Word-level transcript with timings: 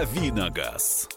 Давиногаз. 0.00 1.08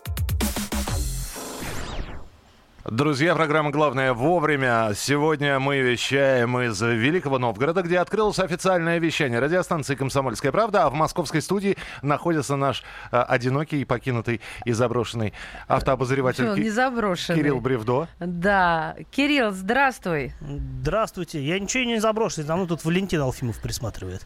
Друзья, 2.90 3.36
программа 3.36 3.72
«Главное 3.72 4.13
вовремя». 4.13 4.92
Сегодня 4.95 5.59
мы 5.59 5.79
вещаем 5.82 6.58
из 6.61 6.81
Великого 6.81 7.40
Новгорода, 7.40 7.81
где 7.81 8.00
открылось 8.00 8.39
официальное 8.39 8.97
вещание 9.00 9.39
радиостанции 9.39 9.95
«Комсомольская 9.95 10.54
правда», 10.54 10.86
а 10.86 10.89
в 10.89 10.93
московской 10.93 11.41
студии 11.41 11.75
находится 12.02 12.55
наш 12.55 12.81
э, 13.11 13.18
одинокий, 13.21 13.84
покинутый 13.84 14.39
и 14.63 14.71
заброшенный 14.71 15.34
автообозреватель? 15.68 16.55
Ки- 16.55 16.61
Не 16.61 16.70
заброшенный. 16.70 17.38
Кирилл 17.38 17.59
Бревдо. 17.59 18.07
Да. 18.21 18.96
Кирилл, 19.11 19.52
здравствуй. 19.52 20.32
Здравствуйте. 20.39 21.43
Я 21.43 21.59
ничего 21.59 21.84
не 21.84 22.00
заброшенный, 22.00 22.48
за 22.48 22.55
мной 22.55 22.68
тут 22.68 22.86
Валентин 22.86 23.20
Алфимов 23.20 23.59
присматривает. 23.61 24.25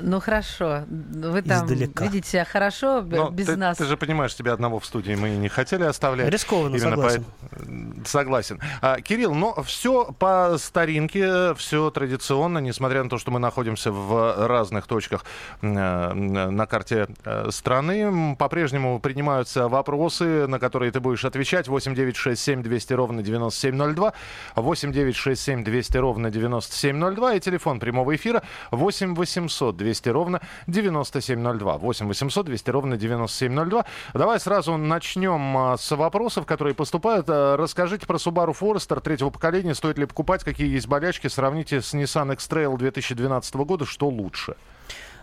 Ну 0.00 0.18
хорошо. 0.18 0.84
Вы 0.88 1.42
там 1.42 1.66
Издалека. 1.66 2.04
видите 2.04 2.26
себя 2.28 2.44
хорошо 2.46 3.02
Но 3.02 3.28
без 3.30 3.46
ты, 3.46 3.56
нас. 3.56 3.76
ты 3.76 3.84
же 3.84 3.98
понимаешь, 3.98 4.34
тебя 4.34 4.54
одного 4.54 4.78
в 4.80 4.86
студии 4.86 5.14
мы 5.14 5.30
не 5.30 5.48
хотели 5.48 5.82
оставлять. 5.84 6.30
Рискованно, 6.30 6.76
Именно 6.76 6.90
согласен. 6.96 7.24
по- 7.24 8.08
Согласен. 8.08 8.60
А, 8.80 9.00
Кирилл, 9.00 9.34
но 9.34 9.62
все 9.62 10.10
по 10.18 10.56
старинке, 10.58 11.54
все 11.54 11.90
традиционно, 11.90 12.58
несмотря 12.58 13.02
на 13.02 13.10
то, 13.10 13.18
что 13.18 13.30
мы 13.30 13.38
находимся 13.40 13.92
в 13.92 14.46
разных 14.46 14.86
точках 14.86 15.24
э, 15.60 15.66
на 15.66 16.66
карте 16.66 17.06
э, 17.24 17.50
страны. 17.50 18.36
По-прежнему 18.36 18.98
принимаются 19.00 19.68
вопросы, 19.68 20.46
на 20.46 20.58
которые 20.58 20.92
ты 20.92 21.00
будешь 21.00 21.24
отвечать. 21.26 21.68
8 21.68 21.94
9 21.94 22.16
6 22.16 22.40
7 22.42 22.62
200 22.62 22.92
ровно 22.94 23.22
9702. 23.22 24.12
8 24.56 24.92
9 24.92 25.16
6 25.16 25.42
7 25.42 25.62
200 25.64 25.96
ровно 25.98 26.30
9702. 26.30 27.34
И 27.34 27.40
телефон 27.40 27.80
прямого 27.80 28.14
эфира 28.16 28.42
8 28.70 29.14
800 29.14 29.73
200 29.76 30.08
ровно 30.08 30.40
9702. 30.66 31.78
8 31.78 32.06
800 32.06 32.46
200 32.46 32.70
ровно 32.70 32.96
9702. 32.96 33.84
Давай 34.14 34.40
сразу 34.40 34.76
начнем 34.76 35.56
а, 35.56 35.76
с 35.76 35.94
вопросов, 35.94 36.46
которые 36.46 36.74
поступают. 36.74 37.26
А, 37.28 37.56
Расскажите 37.56 38.06
про 38.06 38.16
Subaru 38.16 38.56
Forester 38.58 39.00
третьего 39.00 39.30
поколения. 39.30 39.74
Стоит 39.74 39.98
ли 39.98 40.06
покупать? 40.06 40.44
Какие 40.44 40.68
есть 40.68 40.88
болячки? 40.88 41.28
Сравните 41.28 41.80
с 41.80 41.94
Nissan 41.94 42.32
X-Trail 42.34 42.76
2012 42.76 43.54
года. 43.56 43.84
Что 43.84 44.08
лучше? 44.08 44.56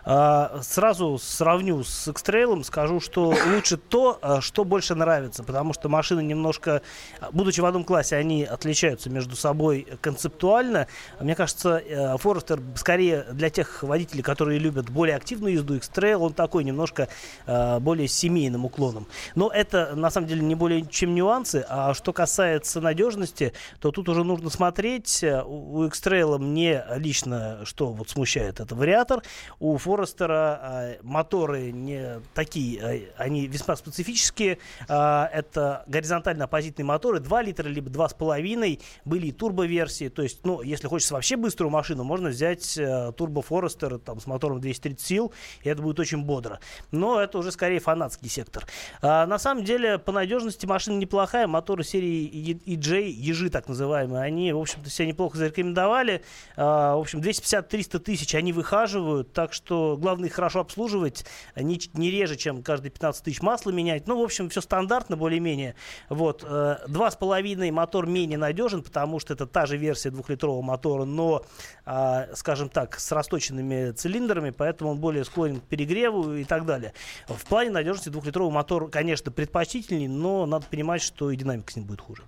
А, 0.04 0.60
Сразу 0.62 1.18
сравню 1.18 1.84
с 1.84 2.08
X-Trail, 2.08 2.64
скажу, 2.64 3.00
что 3.00 3.34
лучше 3.54 3.76
то, 3.76 4.18
а, 4.20 4.40
что 4.40 4.64
больше 4.64 4.94
нравится, 4.94 5.44
потому 5.44 5.72
что 5.72 5.88
машины 5.88 6.22
немножко, 6.22 6.82
а, 7.20 7.30
будучи 7.32 7.60
в 7.60 7.66
одном 7.66 7.84
классе, 7.84 8.16
они 8.16 8.44
отличаются 8.44 9.10
между 9.10 9.36
собой 9.36 9.86
концептуально. 10.00 10.88
Мне 11.20 11.34
кажется, 11.34 11.78
э, 11.78 12.16
Forester 12.16 12.60
скорее 12.76 13.26
для 13.32 13.50
тех 13.50 13.82
водителей, 13.82 14.22
которые 14.22 14.58
любят 14.58 14.90
более 14.90 15.16
активную 15.16 15.54
езду, 15.54 15.74
X-Trail, 15.76 16.16
он 16.16 16.32
такой 16.32 16.64
немножко 16.64 17.08
э, 17.46 17.78
более 17.78 18.08
семейным 18.08 18.64
уклоном. 18.64 19.06
Но 19.34 19.50
это, 19.50 19.94
на 19.94 20.10
самом 20.10 20.26
деле, 20.26 20.42
не 20.42 20.54
более 20.54 20.84
чем 20.86 21.14
нюансы. 21.14 21.64
А 21.68 21.94
что 21.94 22.12
касается 22.12 22.80
надежности, 22.80 23.52
то 23.80 23.90
тут 23.90 24.08
уже 24.08 24.24
нужно 24.24 24.50
смотреть. 24.50 25.22
Э, 25.22 25.42
У 25.44 25.84
X-Trail 25.84 26.38
мне 26.38 26.84
лично, 26.96 27.60
что 27.64 27.92
вот 27.92 28.10
смущает, 28.10 28.60
это 28.60 28.74
вариатор. 28.74 29.22
У 29.60 29.76
Форестера 29.92 30.60
э, 30.62 30.96
моторы 31.02 31.70
не 31.70 32.22
такие, 32.32 32.80
э, 32.80 33.00
они 33.18 33.46
весьма 33.46 33.76
специфические. 33.76 34.58
Э, 34.88 35.24
это 35.30 35.84
горизонтально-оппозитные 35.86 36.84
моторы, 36.84 37.20
2 37.20 37.42
литра 37.42 37.68
либо 37.68 37.90
2,5. 37.90 38.80
Были 39.04 39.26
и 39.26 39.32
турбо-версии. 39.32 40.08
То 40.08 40.22
есть, 40.22 40.46
ну, 40.46 40.62
если 40.62 40.88
хочется 40.88 41.12
вообще 41.12 41.36
быструю 41.36 41.70
машину, 41.70 42.04
можно 42.04 42.30
взять 42.30 42.78
турбо 43.16 43.42
Форестер 43.42 43.98
там, 43.98 44.18
с 44.18 44.26
мотором 44.26 44.60
230 44.60 45.00
сил, 45.00 45.32
и 45.62 45.68
это 45.68 45.82
будет 45.82 46.00
очень 46.00 46.22
бодро. 46.22 46.58
Но 46.90 47.20
это 47.20 47.36
уже 47.36 47.52
скорее 47.52 47.80
фанатский 47.80 48.30
сектор. 48.30 48.66
А, 49.02 49.26
на 49.26 49.38
самом 49.38 49.62
деле, 49.62 49.98
по 49.98 50.12
надежности 50.12 50.64
машина 50.64 50.96
неплохая. 50.98 51.46
Моторы 51.46 51.84
серии 51.84 52.56
EJ, 52.64 53.10
ежи 53.10 53.50
так 53.50 53.68
называемые, 53.68 54.22
они, 54.22 54.54
в 54.54 54.58
общем-то, 54.58 54.88
себя 54.88 55.08
неплохо 55.08 55.36
зарекомендовали. 55.36 56.22
А, 56.56 56.96
в 56.96 57.00
общем, 57.00 57.20
250-300 57.20 57.98
тысяч 57.98 58.34
они 58.34 58.54
выхаживают, 58.54 59.34
так 59.34 59.52
что 59.52 59.81
главное 59.98 60.28
их 60.28 60.34
хорошо 60.34 60.60
обслуживать, 60.60 61.24
не, 61.56 61.80
не 61.94 62.10
реже, 62.10 62.36
чем 62.36 62.62
каждые 62.62 62.90
15 62.90 63.24
тысяч 63.24 63.42
масло 63.42 63.70
менять. 63.70 64.06
Ну, 64.06 64.20
в 64.20 64.24
общем, 64.24 64.48
все 64.48 64.60
стандартно 64.60 65.16
более-менее. 65.16 65.74
Вот. 66.08 66.44
э, 66.46 66.76
Два 66.88 67.10
с 67.10 67.16
половиной 67.16 67.70
мотор 67.70 68.06
менее 68.06 68.38
надежен, 68.38 68.82
потому 68.82 69.20
что 69.20 69.34
это 69.34 69.46
та 69.46 69.66
же 69.66 69.76
версия 69.76 70.10
двухлитрового 70.10 70.62
мотора, 70.62 71.04
но, 71.04 71.42
а, 71.84 72.28
скажем 72.34 72.68
так, 72.68 72.98
с 72.98 73.12
расточенными 73.12 73.92
цилиндрами, 73.92 74.50
поэтому 74.50 74.90
он 74.90 74.98
более 74.98 75.24
склонен 75.24 75.60
к 75.60 75.64
перегреву 75.64 76.34
и 76.34 76.44
так 76.44 76.66
далее. 76.66 76.92
В 77.26 77.44
плане 77.46 77.70
надежности 77.70 78.08
двухлитровый 78.08 78.52
мотор, 78.52 78.90
конечно, 78.90 79.30
предпочтительней, 79.30 80.08
но 80.08 80.46
надо 80.46 80.66
понимать, 80.66 81.02
что 81.02 81.30
и 81.30 81.36
динамика 81.36 81.72
с 81.72 81.76
ним 81.76 81.86
будет 81.86 82.00
хуже. 82.00 82.22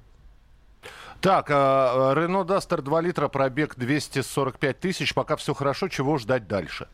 Так, 1.25 1.51
а, 1.51 2.11
а, 2.11 2.15
Renault 2.15 2.47
Duster 2.47 2.83
2 2.83 3.01
литра, 3.01 3.29
пробег 3.29 3.77
245 3.77 4.79
тысяч. 4.79 5.15
Пока 5.15 5.37
все 5.37 5.55
хорошо. 5.55 5.89
Чего 5.89 6.19
ждать 6.19 6.47
дальше? 6.47 6.87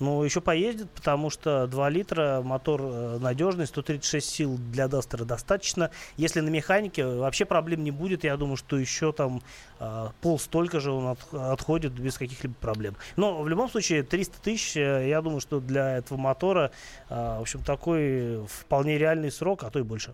Ну, 0.00 0.24
еще 0.24 0.40
поездит, 0.40 0.90
потому 0.90 1.30
что 1.30 1.68
2 1.68 1.88
литра, 1.88 2.40
мотор 2.42 2.80
э, 2.82 3.18
надежный, 3.20 3.66
136 3.66 4.28
сил 4.28 4.58
для 4.72 4.88
Дастера 4.88 5.24
достаточно. 5.24 5.90
Если 6.16 6.40
на 6.40 6.48
механике, 6.48 7.06
вообще 7.06 7.44
проблем 7.44 7.84
не 7.84 7.92
будет. 7.92 8.24
Я 8.24 8.36
думаю, 8.36 8.56
что 8.56 8.76
еще 8.76 9.12
там 9.12 9.40
э, 9.78 10.08
пол 10.20 10.38
столько 10.40 10.80
же 10.80 10.90
он 10.90 11.06
от- 11.12 11.32
отходит 11.32 11.92
без 11.92 12.18
каких-либо 12.18 12.54
проблем. 12.56 12.96
Но 13.16 13.40
в 13.40 13.48
любом 13.48 13.70
случае 13.70 14.02
300 14.02 14.40
тысяч, 14.42 14.76
э, 14.76 15.08
я 15.08 15.22
думаю, 15.22 15.40
что 15.40 15.60
для 15.60 15.98
этого 15.98 16.18
мотора, 16.18 16.72
э, 17.08 17.14
в 17.38 17.42
общем, 17.42 17.62
такой 17.62 18.44
вполне 18.48 18.98
реальный 18.98 19.30
срок, 19.30 19.62
а 19.62 19.70
то 19.70 19.78
и 19.78 19.82
больше. 19.82 20.12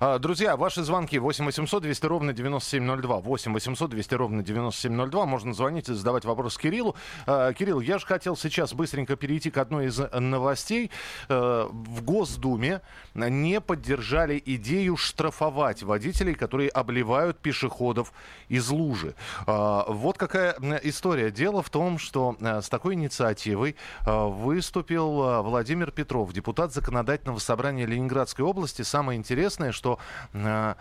А, 0.00 0.18
Друзья, 0.18 0.56
ваши 0.56 0.82
звонки 0.82 1.18
8 1.18 1.44
800 1.44 1.82
200 1.82 2.06
ровно 2.06 2.32
9702. 2.32 3.18
8 3.20 3.52
800 3.52 3.90
200 3.90 4.14
ровно 4.14 4.42
9702. 4.42 5.26
Можно 5.26 5.54
звонить 5.54 5.88
и 5.88 5.94
задавать 5.94 6.24
вопрос 6.24 6.56
Кириллу. 6.58 6.94
А, 7.26 7.52
Кирилл, 7.52 7.80
я 7.80 7.98
же 7.98 8.06
хотел 8.06 8.36
сейчас 8.36 8.72
быстренько 8.74 9.16
перейти 9.16 9.50
к 9.50 9.58
одной 9.58 9.86
из 9.86 9.98
новостей. 9.98 10.90
Э, 11.28 11.68
В 11.70 12.02
Госдуме 12.02 12.80
не 13.14 13.60
поддержали 13.60 14.42
идею 14.44 14.96
штрафовать 14.96 15.82
водителей, 15.82 16.34
которые 16.34 16.68
обливают 16.70 17.38
пешеходов 17.38 18.12
из 18.48 18.68
лужи. 18.70 19.14
А, 19.46 19.84
Вот 19.88 20.18
какая 20.18 20.56
история. 20.82 21.30
Дело 21.30 21.62
в 21.62 21.70
том, 21.70 21.98
что 21.98 22.36
э, 22.40 22.60
с 22.62 22.68
такой 22.68 22.94
инициативой 22.94 23.76
э, 24.06 24.26
выступил 24.26 25.22
э, 25.22 25.42
Владимир 25.42 25.90
Петров, 25.90 26.32
депутат 26.32 26.72
Законодательного 26.72 27.38
собрания 27.38 27.86
Ленинградской 27.86 28.44
области. 28.44 28.82
Самое 28.82 29.18
интересное, 29.18 29.57
что 29.72 29.98
э, 30.32 30.74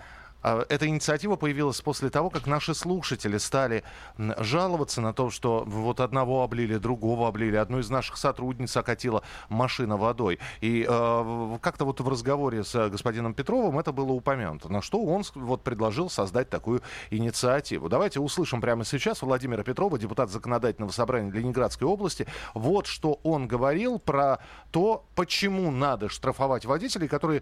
а, 0.48 0.66
Эта 0.70 0.88
инициатива 0.88 1.36
появилась 1.36 1.82
после 1.82 2.10
того, 2.10 2.30
как 2.30 2.48
наши 2.48 2.74
слушатели 2.74 3.38
стали 3.38 3.84
жаловаться 4.18 5.02
на 5.02 5.14
то, 5.14 5.30
что 5.30 5.64
вот 5.66 6.00
одного 6.00 6.44
облили, 6.44 6.78
другого 6.78 7.28
облили, 7.28 7.56
одну 7.56 7.80
из 7.80 7.90
наших 7.90 8.18
сотрудниц 8.18 8.78
окатила 8.78 9.24
машина 9.50 9.98
водой. 9.98 10.40
И 10.62 10.86
э, 10.88 11.58
как-то 11.62 11.86
вот 11.86 12.00
в 12.00 12.08
разговоре 12.08 12.64
с 12.64 12.90
господином 12.90 13.34
Петровым 13.34 13.80
это 13.80 13.92
было 13.92 14.12
упомянуто, 14.12 14.72
на 14.72 14.82
что 14.82 15.04
он 15.04 15.24
вот 15.36 15.64
предложил 15.64 16.10
создать 16.10 16.50
такую 16.50 16.82
инициативу. 17.10 17.90
Давайте 17.90 18.20
услышим 18.20 18.62
прямо 18.62 18.86
сейчас 18.86 19.22
Владимира 19.22 19.64
Петрова, 19.64 19.98
депутат 19.98 20.30
Законодательного 20.30 20.92
собрания 20.92 21.32
Ленинградской 21.32 21.88
области. 21.88 22.28
Вот 22.54 22.86
что 22.86 23.20
он 23.24 23.48
говорил 23.48 24.00
про 24.00 24.40
то, 24.72 25.06
почему 25.16 25.72
надо 25.72 26.10
штрафовать 26.10 26.66
водителей, 26.66 27.08
которые 27.08 27.42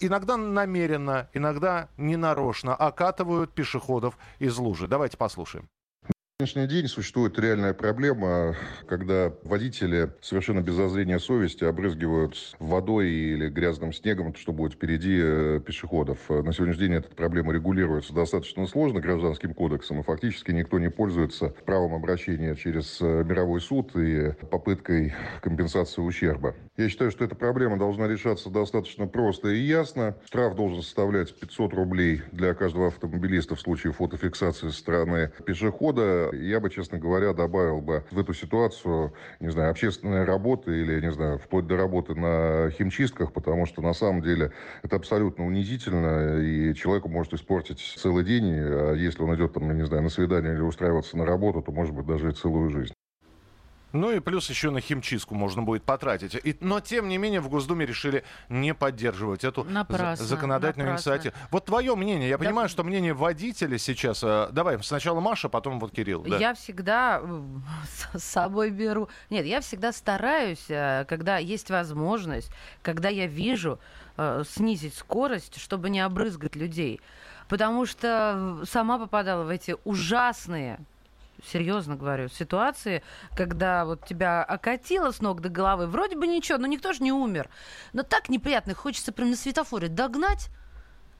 иногда 0.00 0.36
намеренно, 0.36 1.28
иногда 1.32 1.88
ненарочно 1.96 2.74
окатывают 2.74 3.52
пешеходов 3.52 4.16
из 4.38 4.56
лужи. 4.58 4.88
Давайте 4.88 5.16
послушаем. 5.16 5.68
Сегодняшний 6.40 6.66
день 6.66 6.88
существует 6.88 7.38
реальная 7.38 7.74
проблема, 7.74 8.56
когда 8.88 9.32
водители 9.44 10.10
совершенно 10.20 10.62
без 10.62 10.74
зазрения 10.74 11.20
совести 11.20 11.62
обрызгивают 11.62 12.56
водой 12.58 13.08
или 13.08 13.48
грязным 13.48 13.92
снегом, 13.92 14.34
что 14.34 14.52
будет 14.52 14.72
впереди 14.72 15.16
э, 15.22 15.60
пешеходов. 15.64 16.18
Э, 16.30 16.42
На 16.42 16.52
сегодняшний 16.52 16.88
день 16.88 16.94
эта 16.94 17.08
проблема 17.14 17.52
регулируется 17.52 18.12
достаточно 18.12 18.66
сложно 18.66 19.00
гражданским 19.00 19.54
кодексом, 19.54 20.00
и 20.00 20.02
фактически 20.02 20.50
никто 20.50 20.80
не 20.80 20.90
пользуется 20.90 21.54
правом 21.66 21.94
обращения 21.94 22.56
через 22.56 23.00
э, 23.00 23.22
мировой 23.22 23.60
суд 23.60 23.94
и 23.94 24.32
попыткой 24.50 25.14
компенсации 25.40 26.02
ущерба. 26.02 26.56
Я 26.76 26.88
считаю, 26.88 27.12
что 27.12 27.24
эта 27.24 27.36
проблема 27.36 27.78
должна 27.78 28.08
решаться 28.08 28.50
достаточно 28.50 29.06
просто 29.06 29.50
и 29.50 29.60
ясно. 29.60 30.16
Штраф 30.26 30.56
должен 30.56 30.82
составлять 30.82 31.32
500 31.38 31.72
рублей 31.74 32.22
для 32.32 32.54
каждого 32.54 32.88
автомобилиста 32.88 33.54
в 33.54 33.60
случае 33.60 33.92
фотофиксации 33.92 34.70
со 34.70 34.76
стороны 34.76 35.30
пешехода. 35.46 36.23
Я 36.32 36.60
бы, 36.60 36.70
честно 36.70 36.98
говоря, 36.98 37.32
добавил 37.32 37.80
бы 37.80 38.04
в 38.10 38.18
эту 38.18 38.34
ситуацию, 38.34 39.12
не 39.40 39.50
знаю, 39.50 39.70
общественная 39.70 40.24
работа 40.24 40.70
или, 40.70 41.00
не 41.00 41.12
знаю, 41.12 41.38
вплоть 41.38 41.66
до 41.66 41.76
работы 41.76 42.14
на 42.14 42.70
химчистках, 42.70 43.32
потому 43.32 43.66
что 43.66 43.82
на 43.82 43.92
самом 43.92 44.22
деле 44.22 44.52
это 44.82 44.96
абсолютно 44.96 45.46
унизительно, 45.46 46.40
и 46.40 46.74
человеку 46.74 47.08
может 47.08 47.32
испортить 47.34 47.80
целый 47.96 48.24
день, 48.24 48.44
а 48.56 48.94
если 48.94 49.22
он 49.22 49.34
идет, 49.34 49.52
там, 49.52 49.76
не 49.76 49.84
знаю, 49.86 50.02
на 50.02 50.08
свидание 50.08 50.54
или 50.54 50.60
устраиваться 50.62 51.16
на 51.16 51.24
работу, 51.26 51.62
то, 51.62 51.72
может 51.72 51.94
быть, 51.94 52.06
даже 52.06 52.30
и 52.30 52.32
целую 52.32 52.70
жизнь. 52.70 52.94
Ну 53.94 54.10
и 54.10 54.18
плюс 54.20 54.50
еще 54.50 54.70
на 54.70 54.80
химчистку 54.80 55.34
можно 55.34 55.62
будет 55.62 55.84
потратить. 55.84 56.34
И, 56.34 56.56
но, 56.60 56.80
тем 56.80 57.08
не 57.08 57.16
менее, 57.16 57.40
в 57.40 57.48
Госдуме 57.48 57.86
решили 57.86 58.24
не 58.48 58.74
поддерживать 58.74 59.44
эту 59.44 59.64
Напрасно, 59.64 60.16
за- 60.16 60.24
законодательную 60.24 60.90
напрасно. 60.90 61.10
инициативу. 61.12 61.34
Вот 61.50 61.64
твое 61.64 61.94
мнение. 61.94 62.28
Я 62.28 62.36
Да. 62.36 62.44
понимаю, 62.44 62.68
что 62.68 62.82
мнение 62.84 63.14
водителя 63.14 63.78
сейчас... 63.78 64.22
э, 64.24 64.48
Давай, 64.50 64.82
сначала 64.82 65.20
Маша, 65.20 65.48
потом 65.48 65.78
вот 65.78 65.92
Кирилл. 65.92 66.22
да. 66.24 66.36
Я 66.38 66.54
всегда 66.54 67.20
э, 67.22 67.42
с 68.18 68.24
собой 68.24 68.70
беру. 68.70 69.08
Нет, 69.30 69.46
я 69.46 69.60
всегда 69.60 69.92
стараюсь, 69.92 70.66
э, 70.68 71.04
когда 71.08 71.38
есть 71.38 71.70
возможность, 71.70 72.50
когда 72.82 73.08
я 73.08 73.26
вижу, 73.26 73.78
снизить 74.46 74.94
скорость, 74.94 75.60
чтобы 75.60 75.88
не 75.90 76.00
обрызгать 76.00 76.54
людей. 76.56 77.00
Потому 77.48 77.84
что 77.86 78.60
сама 78.64 78.98
попадала 78.98 79.44
в 79.44 79.48
эти 79.48 79.76
ужасные 79.84 80.78
серьезно 81.42 81.96
говорю, 81.96 82.28
ситуации, 82.28 83.02
когда 83.36 83.84
вот 83.84 84.06
тебя 84.06 84.42
окатило 84.42 85.10
с 85.10 85.20
ног 85.20 85.40
до 85.40 85.48
головы, 85.48 85.86
вроде 85.86 86.16
бы 86.16 86.26
ничего, 86.26 86.58
но 86.58 86.66
никто 86.66 86.92
же 86.92 87.02
не 87.02 87.12
умер. 87.12 87.48
Но 87.92 88.02
так 88.02 88.28
неприятно, 88.28 88.74
хочется 88.74 89.12
прям 89.12 89.30
на 89.30 89.36
светофоре 89.36 89.88
догнать 89.88 90.50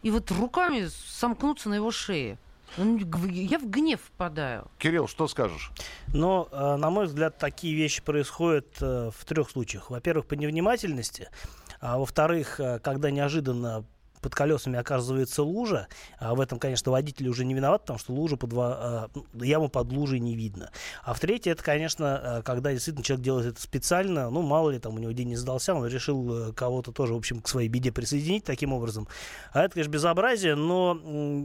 и 0.02 0.10
вот 0.10 0.30
руками 0.30 0.88
сомкнуться 0.88 1.68
на 1.68 1.74
его 1.74 1.90
шее. 1.90 2.38
Я 2.76 3.58
в 3.58 3.70
гнев 3.70 4.00
впадаю. 4.00 4.68
Кирилл, 4.78 5.06
что 5.06 5.28
скажешь? 5.28 5.70
Но, 6.08 6.48
э, 6.50 6.76
на 6.76 6.90
мой 6.90 7.06
взгляд, 7.06 7.38
такие 7.38 7.74
вещи 7.74 8.02
происходят 8.02 8.66
э, 8.80 9.10
в 9.16 9.24
трех 9.24 9.50
случаях. 9.50 9.90
Во-первых, 9.90 10.26
по 10.26 10.34
невнимательности, 10.34 11.28
а 11.80 11.98
во-вторых, 11.98 12.58
э, 12.58 12.80
когда 12.80 13.10
неожиданно 13.10 13.84
под 14.24 14.34
колесами 14.34 14.78
оказывается 14.78 15.42
лужа, 15.42 15.86
а 16.18 16.34
в 16.34 16.40
этом, 16.40 16.58
конечно, 16.58 16.90
водитель 16.90 17.28
уже 17.28 17.44
не 17.44 17.52
виноват, 17.52 17.82
потому 17.82 17.98
что 17.98 18.14
лужу 18.14 18.38
под, 18.38 18.54
э, 18.54 19.08
ну, 19.14 19.44
яму 19.44 19.68
под 19.68 19.92
лужей 19.92 20.18
не 20.18 20.34
видно. 20.34 20.70
А 21.02 21.12
в-третьих, 21.12 21.52
это, 21.52 21.62
конечно, 21.62 22.38
э, 22.38 22.42
когда 22.42 22.72
действительно 22.72 23.04
человек 23.04 23.22
делает 23.22 23.46
это 23.48 23.60
специально, 23.60 24.30
ну, 24.30 24.40
мало 24.40 24.70
ли, 24.70 24.78
там 24.78 24.94
у 24.94 24.98
него 24.98 25.12
день 25.12 25.28
не 25.28 25.36
сдался, 25.36 25.74
он 25.74 25.86
решил 25.86 26.48
э, 26.48 26.52
кого-то 26.54 26.90
тоже, 26.90 27.12
в 27.12 27.18
общем, 27.18 27.42
к 27.42 27.48
своей 27.48 27.68
беде 27.68 27.92
присоединить 27.92 28.44
таким 28.44 28.72
образом. 28.72 29.08
А 29.52 29.62
это, 29.62 29.74
конечно, 29.74 29.90
безобразие, 29.90 30.54
но 30.54 30.98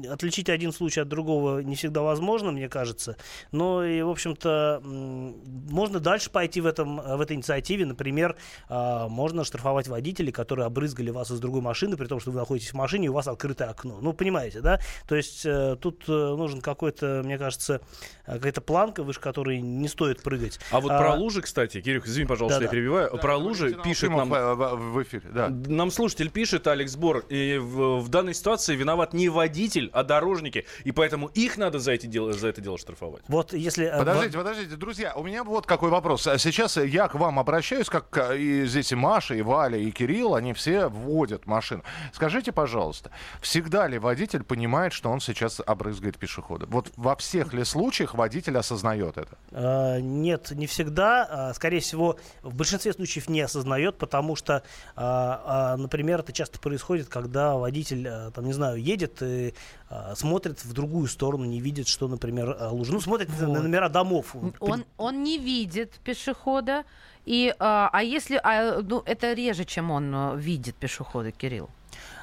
отличить 0.09 0.47
один 0.47 0.71
случай 0.71 1.01
от 1.01 1.09
другого 1.09 1.59
не 1.59 1.75
всегда 1.75 2.01
возможно, 2.01 2.53
мне 2.53 2.69
кажется. 2.69 3.17
Но 3.51 3.83
и, 3.83 4.01
в 4.03 4.09
общем-то, 4.09 4.81
можно 4.83 5.99
дальше 5.99 6.29
пойти 6.29 6.61
в, 6.61 6.65
этом, 6.65 6.95
в 6.95 7.19
этой 7.19 7.35
инициативе. 7.35 7.85
Например, 7.85 8.37
а, 8.69 9.09
можно 9.09 9.43
штрафовать 9.43 9.89
водителей, 9.89 10.31
которые 10.31 10.65
обрызгали 10.65 11.09
вас 11.09 11.29
из 11.29 11.41
другой 11.41 11.59
машины, 11.59 11.97
при 11.97 12.07
том, 12.07 12.21
что 12.21 12.31
вы 12.31 12.39
находитесь 12.39 12.68
в 12.71 12.73
машине, 12.75 13.07
и 13.07 13.09
у 13.09 13.13
вас 13.13 13.27
открытое 13.27 13.69
окно. 13.69 13.99
Ну, 14.01 14.13
понимаете, 14.13 14.61
да? 14.61 14.79
То 15.07 15.15
есть 15.15 15.45
э, 15.45 15.77
тут 15.79 16.03
э, 16.07 16.11
нужен 16.11 16.61
какой-то, 16.61 17.21
мне 17.23 17.37
кажется, 17.37 17.81
э, 18.25 18.33
какая-то 18.33 18.61
планка, 18.61 19.03
выше 19.03 19.19
которой 19.19 19.61
не 19.61 19.87
стоит 19.87 20.21
прыгать. 20.21 20.59
А 20.71 20.79
вот 20.79 20.91
А, 20.91 20.99
про 20.99 21.13
лужи, 21.15 21.41
кстати, 21.41 21.81
Кирюх, 21.81 22.07
извини, 22.07 22.27
пожалуйста, 22.27 22.61
я 22.61 22.67
Да-да. 22.67 22.71
перебиваю. 22.71 23.17
про 23.17 23.37
лужи 23.37 23.77
пишет 23.83 24.09
нам... 24.09 24.29
в 24.29 25.03
эфире, 25.03 25.23
да. 25.33 25.49
Нам 25.49 25.91
слушатель 25.91 26.29
пишет, 26.29 26.67
Алекс 26.67 26.95
Бор, 26.95 27.19
и 27.29 27.57
в, 27.57 27.99
в 27.99 28.09
данной 28.09 28.33
ситуации 28.33 28.75
виноват 28.75 29.13
не 29.13 29.29
водитель, 29.29 29.89
а 29.93 30.03
дорожники, 30.03 30.65
и 30.83 30.91
поэтому 30.91 31.27
их 31.27 31.57
надо 31.57 31.79
за, 31.79 31.93
эти 31.93 32.07
дело, 32.07 32.33
за 32.33 32.47
это 32.49 32.61
дело 32.61 32.77
штрафовать. 32.77 33.23
Вот 33.27 33.53
если... 33.53 33.91
Подождите, 33.97 34.37
подождите, 34.37 34.75
друзья, 34.75 35.13
у 35.15 35.23
меня 35.23 35.43
вот 35.43 35.65
какой 35.65 35.89
вопрос. 35.89 36.27
А 36.27 36.37
Сейчас 36.37 36.77
я 36.77 37.07
к 37.07 37.15
вам 37.15 37.39
обращаюсь, 37.39 37.87
как 37.89 38.31
и 38.35 38.65
здесь 38.65 38.91
и 38.91 38.95
Маша, 38.95 39.35
и 39.35 39.41
Валя, 39.41 39.77
и 39.77 39.91
Кирилл, 39.91 40.35
они 40.35 40.53
все 40.53 40.87
вводят 40.87 41.45
машину. 41.45 41.83
Скажите, 42.13 42.51
пожалуйста, 42.59 43.09
всегда 43.41 43.87
ли 43.87 43.97
водитель 43.99 44.43
понимает, 44.43 44.91
что 44.91 45.09
он 45.09 45.21
сейчас 45.21 45.61
обрызгает 45.65 46.17
пешехода? 46.17 46.65
Вот 46.65 46.91
во 46.97 47.15
всех 47.15 47.53
ли 47.53 47.63
случаях 47.63 48.15
водитель 48.15 48.57
осознает 48.57 49.17
это? 49.17 49.37
Э, 49.51 50.01
Нет, 50.01 50.51
не 50.51 50.67
всегда. 50.67 51.25
А, 51.29 51.53
Скорее 51.53 51.79
всего, 51.79 52.17
в 52.43 52.53
большинстве 52.53 52.91
случаев 52.91 53.29
не 53.29 53.39
осознает, 53.39 53.97
потому 53.97 54.35
что, 54.35 54.61
а, 54.95 55.73
а, 55.73 55.77
например, 55.77 56.19
это 56.19 56.33
часто 56.33 56.59
происходит, 56.59 57.07
когда 57.07 57.55
водитель, 57.55 58.07
а, 58.09 58.31
там, 58.31 58.45
не 58.45 58.53
знаю, 58.53 58.75
едет 58.75 59.21
и 59.21 59.53
а, 59.89 60.15
смотрит 60.15 60.65
в 60.65 60.73
другую 60.73 61.07
сторону, 61.07 61.45
не 61.45 61.61
видит, 61.61 61.87
что, 61.87 62.09
например, 62.09 62.57
а, 62.59 62.71
лужа. 62.71 62.91
Ну, 62.91 62.99
смотрит 62.99 63.29
на 63.39 63.47
Вот. 63.47 63.63
номера 63.63 63.87
домов. 63.87 64.35
Он, 64.59 64.83
он 64.97 65.23
не 65.23 65.37
видит 65.37 65.93
пешехода. 66.03 66.83
И, 67.25 67.53
а, 67.59 67.89
а 67.93 68.03
если... 68.03 68.39
а, 68.43 68.81
ну, 68.81 69.01
это 69.05 69.33
реже, 69.33 69.63
чем 69.63 69.91
он 69.91 70.13
а, 70.15 70.35
видит 70.35 70.75
пешехода, 70.75 71.31
Кирилл. 71.31 71.69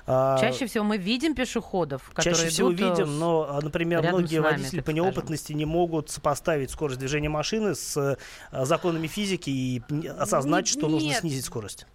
А, 0.08 0.38
Чаще 0.38 0.66
всего 0.66 0.84
мы 0.84 0.98
видим 0.98 1.34
пешеходов, 1.34 2.10
которые 2.14 2.34
Чаще 2.36 2.48
всего 2.48 2.70
э, 2.70 2.74
видим, 2.74 3.18
но, 3.18 3.46
а, 3.48 3.60
например, 3.60 4.02
многие 4.02 4.40
нами, 4.40 4.58
водители 4.58 4.80
по 4.80 4.92
скажем. 4.92 5.04
неопытности 5.04 5.52
не 5.52 5.64
могут 5.64 6.10
сопоставить 6.10 6.70
скорость 6.70 7.00
движения 7.00 7.28
машины 7.28 7.74
с 7.74 7.96
а, 8.52 8.64
законами 8.64 9.08
физики 9.08 9.50
и 9.50 9.82
осознать, 10.06 10.68
что 10.68 10.88
нужно 10.88 11.08
нет. 11.08 11.20
снизить 11.20 11.44
скорость. 11.44 11.86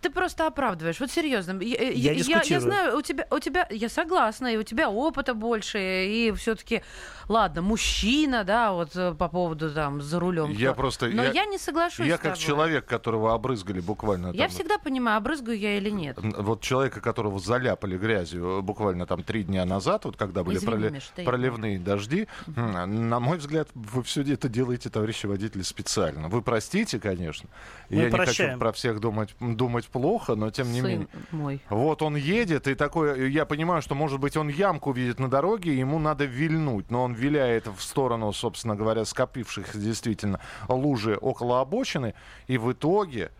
Ты 0.00 0.08
просто 0.10 0.46
оправдываешь. 0.46 0.98
Вот 1.00 1.10
серьезно. 1.10 1.60
Я, 1.60 1.76
Я 1.82 1.90
я, 1.90 2.12
я 2.12 2.14
дискутирую. 2.14 2.60
знаю, 2.62 2.96
у 2.98 3.02
тебя, 3.02 3.26
у 3.30 3.38
тебя, 3.38 3.66
я 3.70 3.88
согласна, 3.88 4.46
и 4.46 4.56
у 4.56 4.62
тебя 4.62 4.88
опыта 4.88 5.34
больше, 5.34 5.78
и 6.06 6.32
все-таки, 6.32 6.82
ладно, 7.28 7.60
мужчина, 7.60 8.44
да, 8.44 8.72
вот 8.72 8.96
э, 8.96 9.12
по 9.14 9.28
поводу 9.28 9.70
там 9.70 10.00
за 10.00 10.18
рулем. 10.18 10.50
Я 10.52 10.72
просто- 10.72 11.08
Но 11.08 11.24
я- 11.24 11.30
я, 11.32 11.44
не 11.44 11.58
соглашусь. 11.58 12.06
Я 12.06 12.16
с 12.16 12.20
как 12.20 12.38
человек, 12.38 12.86
которого 12.86 13.34
обрызгали 13.34 13.80
буквально 13.80 14.28
Я 14.32 14.44
там, 14.44 14.50
всегда 14.50 14.78
понимаю, 14.78 15.18
обрызгаю 15.18 15.58
я 15.58 15.76
или 15.76 15.90
нет. 15.90 16.16
Вот 16.22 16.62
человека, 16.62 17.00
которого 17.02 17.38
заляпали 17.38 17.98
грязью 17.98 18.58
э, 18.58 18.60
буквально 18.62 19.04
там 19.06 19.22
три 19.22 19.42
дня 19.42 19.66
назад, 19.66 20.06
вот 20.06 20.16
когда 20.16 20.42
были 20.44 20.56
Извини, 20.56 20.72
проле- 20.76 20.90
Миш, 20.92 21.10
проливные 21.26 21.78
дожди, 21.78 22.26
м, 22.56 23.08
на 23.10 23.20
мой 23.20 23.36
взгляд, 23.36 23.68
вы 23.74 24.02
все 24.02 24.22
это 24.22 24.48
делаете, 24.48 24.88
товарищи 24.88 25.26
водители, 25.26 25.60
специально. 25.62 26.28
Вы 26.28 26.40
простите, 26.40 26.98
конечно. 26.98 27.50
Мы 27.90 27.96
Я 27.96 28.04
не 28.06 28.10
хочу 28.10 28.24
прощаем. 28.24 28.58
про 28.58 28.72
всех 28.72 29.00
думать, 29.00 29.34
думать 29.40 29.88
плохо, 29.90 30.34
но 30.34 30.50
тем 30.50 30.72
не 30.72 30.80
Сын 30.80 30.88
менее. 30.90 31.08
мой. 31.30 31.60
Вот 31.68 32.02
он 32.02 32.16
едет, 32.16 32.66
и 32.68 32.74
такой, 32.74 33.30
я 33.30 33.44
понимаю, 33.44 33.82
что, 33.82 33.94
может 33.94 34.20
быть, 34.20 34.36
он 34.36 34.48
ямку 34.48 34.92
видит 34.92 35.18
на 35.18 35.28
дороге, 35.28 35.76
ему 35.76 35.98
надо 35.98 36.24
вильнуть, 36.24 36.90
но 36.90 37.02
он 37.04 37.12
виляет 37.12 37.66
в 37.66 37.80
сторону, 37.82 38.32
собственно 38.32 38.76
говоря, 38.76 39.04
скопившихся 39.04 39.78
действительно 39.78 40.40
лужи 40.68 41.16
около 41.16 41.60
обочины, 41.60 42.14
и 42.46 42.58
в 42.58 42.72
итоге 42.72 43.30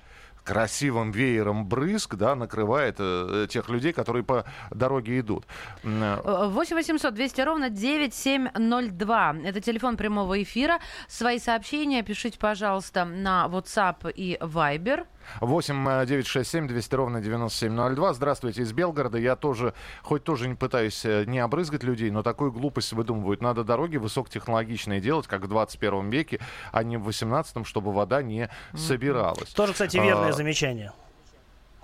красивым 0.43 1.11
веером 1.13 1.67
брызг, 1.67 2.15
да, 2.17 2.35
накрывает 2.35 2.97
э, 2.99 3.47
тех 3.49 3.69
людей, 3.69 3.93
которые 3.93 4.25
по 4.25 4.45
дороге 4.71 5.21
идут. 5.21 5.45
М, 5.85 6.03
э, 6.03 6.49
8 6.49 6.77
800 6.77 7.15
200 7.15 7.41
ровно 7.43 7.69
9702. 7.71 9.37
Это 9.45 9.61
телефон 9.61 9.97
прямого 9.97 10.43
эфира. 10.43 10.79
Свои 11.09 11.39
сообщения 11.39 12.03
пишите, 12.03 12.39
пожалуйста, 12.39 13.05
на 13.05 13.47
WhatsApp 13.51 14.11
и 14.13 14.39
Viber. 14.41 15.07
8 15.41 15.89
э, 15.89 16.07
967 16.07 16.67
200 16.69 16.95
ровно 16.95 17.21
9702. 17.21 18.15
Здравствуйте, 18.15 18.63
из 18.63 18.73
Белгорода. 18.73 19.19
Я 19.19 19.37
тоже, 19.37 19.75
хоть 20.03 20.25
тоже 20.25 20.49
не 20.49 20.55
пытаюсь 20.55 21.05
э, 21.05 21.25
не 21.27 21.39
обрызгать 21.39 21.83
людей, 21.83 22.11
но 22.11 22.23
такую 22.23 22.53
глупость 22.53 22.93
выдумывают. 22.93 23.41
Надо 23.41 23.65
дороги 23.65 23.97
высокотехнологичные 23.97 25.01
делать, 25.01 25.27
как 25.27 25.43
в 25.43 25.49
21 25.49 26.11
веке, 26.11 26.41
а 26.73 26.83
не 26.83 26.97
в 26.97 27.05
18, 27.05 27.67
чтобы 27.67 27.93
вода 27.93 28.23
не 28.23 28.51
собиралась. 28.75 29.51
Тоже, 29.51 29.73
кстати, 29.73 29.97
верное 29.97 30.31
А, 30.31 30.33
замечание. 30.33 30.93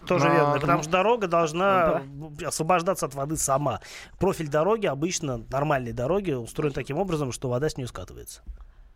Тоже 0.06 0.28
а, 0.28 0.32
верно, 0.32 0.54
ну, 0.54 0.60
потому 0.60 0.82
что 0.82 0.92
дорога 0.92 1.26
должна 1.26 2.02
освобождаться 2.44 3.06
от 3.06 3.14
воды 3.14 3.36
сама. 3.36 3.80
Профиль 4.18 4.48
дороги, 4.48 4.86
обычно 4.86 5.38
нормальные 5.50 5.92
дороги, 5.92 6.32
устроен 6.32 6.72
таким 6.72 6.98
образом, 6.98 7.32
что 7.32 7.48
вода 7.48 7.68
с 7.68 7.76
нее 7.76 7.88
скатывается. 7.88 8.42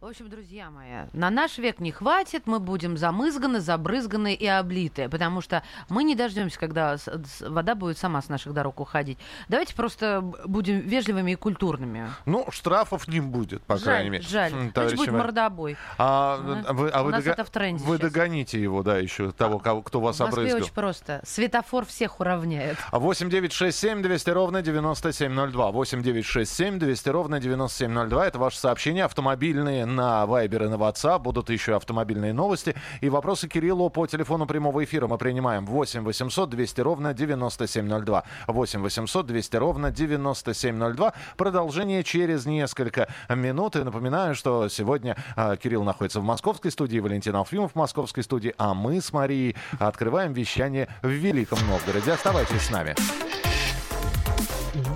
В 0.00 0.06
общем, 0.06 0.30
друзья 0.30 0.70
мои, 0.70 1.04
на 1.12 1.28
наш 1.28 1.58
век 1.58 1.78
не 1.78 1.92
хватит, 1.92 2.44
мы 2.46 2.58
будем 2.58 2.96
замызганы, 2.96 3.60
забрызганы 3.60 4.32
и 4.32 4.46
облиты, 4.46 5.10
потому 5.10 5.42
что 5.42 5.62
мы 5.90 6.04
не 6.04 6.14
дождемся, 6.14 6.58
когда 6.58 6.96
вода 7.42 7.74
будет 7.74 7.98
сама 7.98 8.22
с 8.22 8.30
наших 8.30 8.54
дорог 8.54 8.80
уходить. 8.80 9.18
Давайте 9.50 9.74
просто 9.74 10.22
будем 10.46 10.78
вежливыми 10.80 11.32
и 11.32 11.34
культурными. 11.34 12.08
Ну, 12.24 12.46
штрафов 12.50 13.08
не 13.08 13.20
будет, 13.20 13.60
по 13.64 13.76
крайней 13.76 14.04
жаль, 14.04 14.10
мере. 14.10 14.24
жаль. 14.26 14.70
Значит, 14.72 14.96
будет 14.96 15.12
мордобой. 15.12 15.76
А, 15.98 16.40
А? 16.66 16.72
вы, 16.72 16.88
а 16.88 17.02
вы, 17.02 17.12
дога- 17.12 17.32
это 17.32 17.44
в 17.44 17.50
тренде 17.50 17.84
вы 17.84 17.98
сейчас. 17.98 18.10
догоните 18.10 18.58
его, 18.62 18.82
да, 18.82 18.96
еще 18.96 19.32
того, 19.32 19.58
кого, 19.58 19.82
кто 19.82 20.00
В 20.00 20.04
вас 20.04 20.18
Москве 20.18 20.44
обрызгал. 20.44 20.62
очень 20.62 20.72
просто. 20.72 21.20
Светофор 21.26 21.84
всех 21.84 22.20
уравняет. 22.20 22.78
А 22.90 22.98
8 22.98 23.28
9 23.28 23.52
6 23.52 23.78
7 23.78 24.00
200 24.00 24.30
ровно 24.30 24.62
9702. 24.62 25.70
8 25.72 26.02
9 26.02 26.24
6 26.24 26.50
7 26.50 26.78
200 26.78 27.08
ровно 27.10 27.38
9702. 27.38 28.26
Это 28.28 28.38
ваши 28.38 28.56
сообщения 28.58 29.04
автомобильные 29.04 29.89
на 29.90 30.24
Viber 30.24 30.66
и 30.66 30.68
на 30.68 30.74
WhatsApp. 30.74 31.20
Будут 31.20 31.50
еще 31.50 31.76
автомобильные 31.76 32.32
новости. 32.32 32.74
И 33.00 33.08
вопросы 33.08 33.48
Кириллу 33.48 33.90
по 33.90 34.06
телефону 34.06 34.46
прямого 34.46 34.82
эфира 34.84 35.06
мы 35.06 35.18
принимаем 35.18 35.66
8 35.66 36.02
800 36.02 36.48
200 36.48 36.80
ровно 36.80 37.14
9702. 37.14 38.24
8 38.46 38.80
800 38.80 39.26
200 39.26 39.56
ровно 39.56 39.90
9702. 39.90 41.12
Продолжение 41.36 42.04
через 42.04 42.46
несколько 42.46 43.08
минут. 43.28 43.76
И 43.76 43.82
напоминаю, 43.82 44.34
что 44.34 44.68
сегодня 44.68 45.16
а, 45.36 45.56
Кирилл 45.56 45.84
находится 45.84 46.20
в 46.20 46.24
московской 46.24 46.70
студии, 46.70 46.98
Валентин 46.98 47.36
Алфимов 47.36 47.72
в 47.72 47.74
московской 47.76 48.22
студии, 48.22 48.54
а 48.58 48.74
мы 48.74 49.00
с 49.00 49.12
Марией 49.12 49.56
открываем 49.78 50.32
вещание 50.32 50.88
в 51.02 51.08
Великом 51.08 51.58
Новгороде. 51.68 52.12
Оставайтесь 52.12 52.62
с 52.62 52.70
нами. 52.70 52.94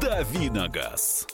Давиногаз. 0.01 1.34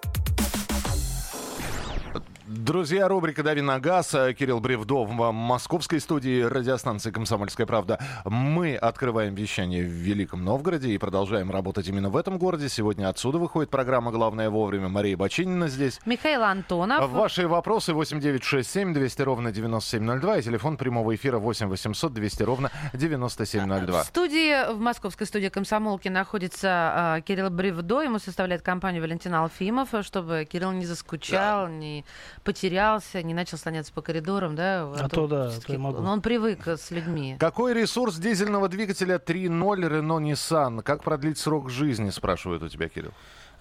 Друзья, 2.53 3.07
рубрика 3.07 3.43
«Дави 3.43 3.61
на 3.61 3.79
газ». 3.79 4.11
Кирилл 4.37 4.59
Бревдов 4.59 5.07
в 5.09 5.31
московской 5.31 6.01
студии 6.01 6.41
радиостанции 6.41 7.09
«Комсомольская 7.09 7.65
правда». 7.65 7.97
Мы 8.25 8.75
открываем 8.75 9.33
вещание 9.35 9.85
в 9.85 9.87
Великом 9.87 10.43
Новгороде 10.43 10.89
и 10.89 10.97
продолжаем 10.97 11.49
работать 11.49 11.87
именно 11.87 12.09
в 12.09 12.17
этом 12.17 12.37
городе. 12.37 12.67
Сегодня 12.67 13.07
отсюда 13.07 13.37
выходит 13.37 13.69
программа 13.69 14.11
«Главное 14.11 14.49
вовремя». 14.49 14.89
Мария 14.89 15.15
Бочинина 15.15 15.69
здесь. 15.69 16.01
Михаил 16.05 16.43
Антонов. 16.43 17.09
Ваши 17.09 17.47
вопросы 17.47 17.93
8967 17.93 18.93
200 18.95 19.21
ровно 19.21 19.53
9702 19.53 20.37
и 20.39 20.41
телефон 20.41 20.75
прямого 20.75 21.15
эфира 21.15 21.39
8 21.39 21.69
800 21.69 22.13
200 22.13 22.43
ровно 22.43 22.69
9702. 22.91 24.03
В 24.03 24.05
студии, 24.07 24.73
в 24.73 24.79
московской 24.81 25.25
студии 25.25 25.47
комсомолки 25.47 26.09
находится 26.09 27.15
э, 27.17 27.21
Кирилл 27.21 27.49
Бревдо. 27.49 28.01
Ему 28.01 28.19
составляет 28.19 28.61
компанию 28.61 29.01
Валентин 29.01 29.35
Алфимов, 29.35 29.93
чтобы 30.01 30.45
Кирилл 30.51 30.73
не 30.73 30.85
заскучал, 30.85 31.69
не 31.69 32.03
потерялся, 32.43 33.21
не 33.23 33.33
начал 33.33 33.57
слоняться 33.57 33.93
по 33.93 34.01
коридорам, 34.01 34.55
да? 34.55 34.83
А 34.83 35.09
то 35.09 35.27
да, 35.27 35.47
а 35.47 35.59
то 35.59 35.73
я 35.73 35.79
могу. 35.79 36.01
Но 36.01 36.11
он 36.11 36.21
привык 36.21 36.67
с 36.67 36.91
людьми. 36.91 37.35
Какой 37.39 37.73
ресурс 37.73 38.17
дизельного 38.17 38.69
двигателя 38.69 39.15
3.0 39.15 39.49
Renault 39.49 40.31
Nissan? 40.31 40.81
Как 40.81 41.03
продлить 41.03 41.37
срок 41.37 41.69
жизни, 41.69 42.09
спрашивают 42.09 42.63
у 42.63 42.69
тебя, 42.69 42.89
Кирилл. 42.89 43.11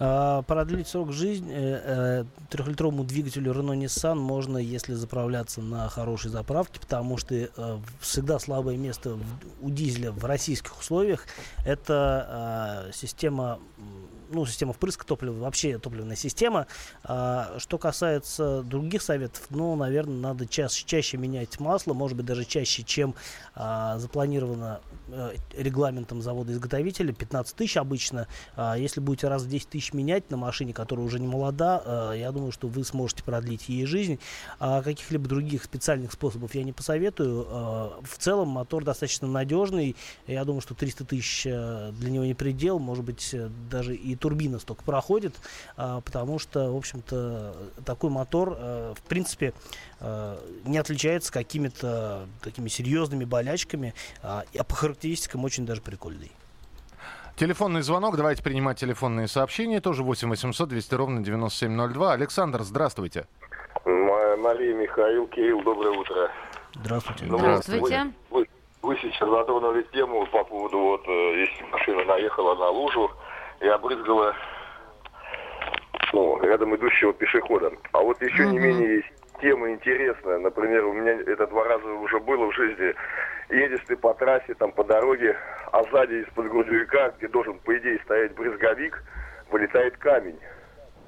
А, 0.02 0.40
продлить 0.42 0.88
срок 0.88 1.12
жизни 1.12 1.52
э, 1.52 2.22
э, 2.22 2.24
трехлитровому 2.48 3.04
двигателю 3.04 3.52
Renault 3.52 3.84
Nissan 3.84 4.14
можно, 4.14 4.56
если 4.56 4.94
заправляться 4.94 5.60
на 5.60 5.90
хорошей 5.90 6.30
заправке, 6.30 6.80
потому 6.80 7.18
что 7.18 7.34
э, 7.34 7.48
всегда 8.00 8.38
слабое 8.38 8.78
место 8.78 9.18
у 9.60 9.68
дизеля 9.68 10.10
в 10.10 10.24
российских 10.24 10.78
условиях 10.80 11.26
это 11.66 12.88
система 12.94 13.58
ну, 14.30 14.46
система 14.46 14.72
впрыска 14.72 15.04
топлива, 15.04 15.34
вообще 15.34 15.78
топливная 15.78 16.16
система. 16.16 16.66
А, 17.04 17.56
что 17.58 17.78
касается 17.78 18.62
других 18.62 19.02
советов, 19.02 19.42
ну, 19.50 19.74
наверное, 19.76 20.16
надо 20.16 20.46
чаще, 20.46 20.84
чаще 20.86 21.16
менять 21.16 21.58
масло, 21.60 21.94
может 21.94 22.16
быть, 22.16 22.26
даже 22.26 22.44
чаще, 22.44 22.82
чем 22.82 23.14
а, 23.54 23.98
запланировано 23.98 24.80
а, 25.12 25.32
регламентом 25.56 26.22
завода-изготовителя, 26.22 27.12
15 27.12 27.56
тысяч 27.56 27.76
обычно. 27.76 28.28
А, 28.56 28.76
если 28.76 29.00
будете 29.00 29.28
раз 29.28 29.42
в 29.42 29.48
10 29.48 29.68
тысяч 29.68 29.92
менять 29.92 30.30
на 30.30 30.36
машине, 30.36 30.72
которая 30.72 31.04
уже 31.04 31.18
не 31.18 31.26
молода, 31.26 31.82
а, 31.84 32.12
я 32.12 32.30
думаю, 32.32 32.52
что 32.52 32.68
вы 32.68 32.84
сможете 32.84 33.24
продлить 33.24 33.68
ей 33.68 33.86
жизнь. 33.86 34.18
А 34.58 34.82
каких-либо 34.82 35.28
других 35.28 35.64
специальных 35.64 36.12
способов 36.12 36.54
я 36.54 36.62
не 36.62 36.72
посоветую. 36.72 37.46
А, 37.48 38.00
в 38.02 38.18
целом 38.18 38.48
мотор 38.48 38.84
достаточно 38.84 39.26
надежный. 39.26 39.96
Я 40.26 40.44
думаю, 40.44 40.60
что 40.60 40.74
300 40.74 41.04
тысяч 41.04 41.44
для 41.44 42.10
него 42.10 42.24
не 42.24 42.34
предел, 42.34 42.78
может 42.78 43.04
быть, 43.04 43.34
даже 43.70 43.94
и 43.94 44.16
турбина 44.20 44.58
столько 44.58 44.84
проходит, 44.84 45.34
а, 45.76 46.00
потому 46.00 46.38
что, 46.38 46.70
в 46.72 46.76
общем-то, 46.76 47.54
такой 47.84 48.10
мотор, 48.10 48.56
а, 48.56 48.94
в 48.94 49.02
принципе, 49.02 49.52
а, 50.00 50.38
не 50.64 50.78
отличается 50.78 51.32
какими-то 51.32 52.26
такими 52.42 52.68
серьезными 52.68 53.24
болячками, 53.24 53.94
а 54.22 54.44
по 54.68 54.74
характеристикам 54.74 55.44
очень 55.44 55.66
даже 55.66 55.80
прикольный. 55.80 56.30
Телефонный 57.36 57.82
звонок. 57.82 58.16
Давайте 58.16 58.42
принимать 58.42 58.78
телефонные 58.78 59.26
сообщения. 59.26 59.80
Тоже 59.80 60.02
8 60.02 60.28
800 60.28 60.68
200 60.68 60.94
ровно 60.94 61.24
9702. 61.24 62.12
Александр, 62.12 62.62
здравствуйте. 62.62 63.26
Малий 63.84 64.72
Михаил, 64.72 65.26
Кирилл, 65.28 65.62
доброе 65.62 65.96
утро. 65.96 66.30
Здравствуйте. 66.74 67.24
Ну, 67.26 67.38
Здравствуйте. 67.38 68.12
Вы, 68.30 68.40
вы, 68.40 68.48
вы 68.82 68.96
сейчас 68.96 69.28
затронули 69.28 69.82
тему 69.92 70.26
по 70.26 70.44
поводу, 70.44 70.78
вот, 70.78 71.02
э, 71.06 71.40
если 71.40 71.64
машина 71.70 72.04
наехала 72.04 72.54
на 72.54 72.70
лужу, 72.70 73.10
и 73.60 73.68
обрызгала 73.68 74.34
ну, 76.12 76.40
рядом 76.42 76.74
идущего 76.76 77.12
пешехода. 77.12 77.72
А 77.92 78.00
вот 78.00 78.20
еще 78.22 78.46
не 78.46 78.58
менее 78.58 78.96
есть 78.96 79.12
тема 79.40 79.70
интересная. 79.70 80.38
Например, 80.38 80.86
у 80.86 80.92
меня 80.92 81.12
это 81.12 81.46
два 81.46 81.64
раза 81.64 81.86
уже 81.86 82.18
было 82.20 82.50
в 82.50 82.54
жизни. 82.54 82.94
Едешь 83.50 83.84
ты 83.86 83.96
по 83.96 84.14
трассе, 84.14 84.54
там 84.54 84.72
по 84.72 84.84
дороге, 84.84 85.36
а 85.72 85.82
сзади 85.84 86.24
из-под 86.26 86.48
грузовика, 86.48 87.10
где 87.18 87.28
должен, 87.28 87.58
по 87.60 87.76
идее, 87.76 87.98
стоять 88.04 88.34
брызговик, 88.34 89.02
вылетает 89.50 89.96
камень. 89.98 90.38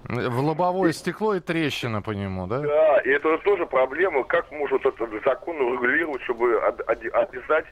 В 0.05 0.41
лобовое 0.41 0.93
стекло 0.93 1.37
и 1.37 1.41
трещина 1.41 2.03
по 2.03 2.11
нему, 2.11 2.49
да? 2.49 2.59
Да, 2.59 2.99
и 2.99 3.11
это 3.11 3.39
тоже 3.39 3.67
проблема, 3.67 4.25
как 4.25 4.51
может 4.51 4.85
этот 4.85 5.11
закон 5.25 5.57
регулировать, 5.59 6.23
чтобы 6.23 6.59
обязать 6.59 7.67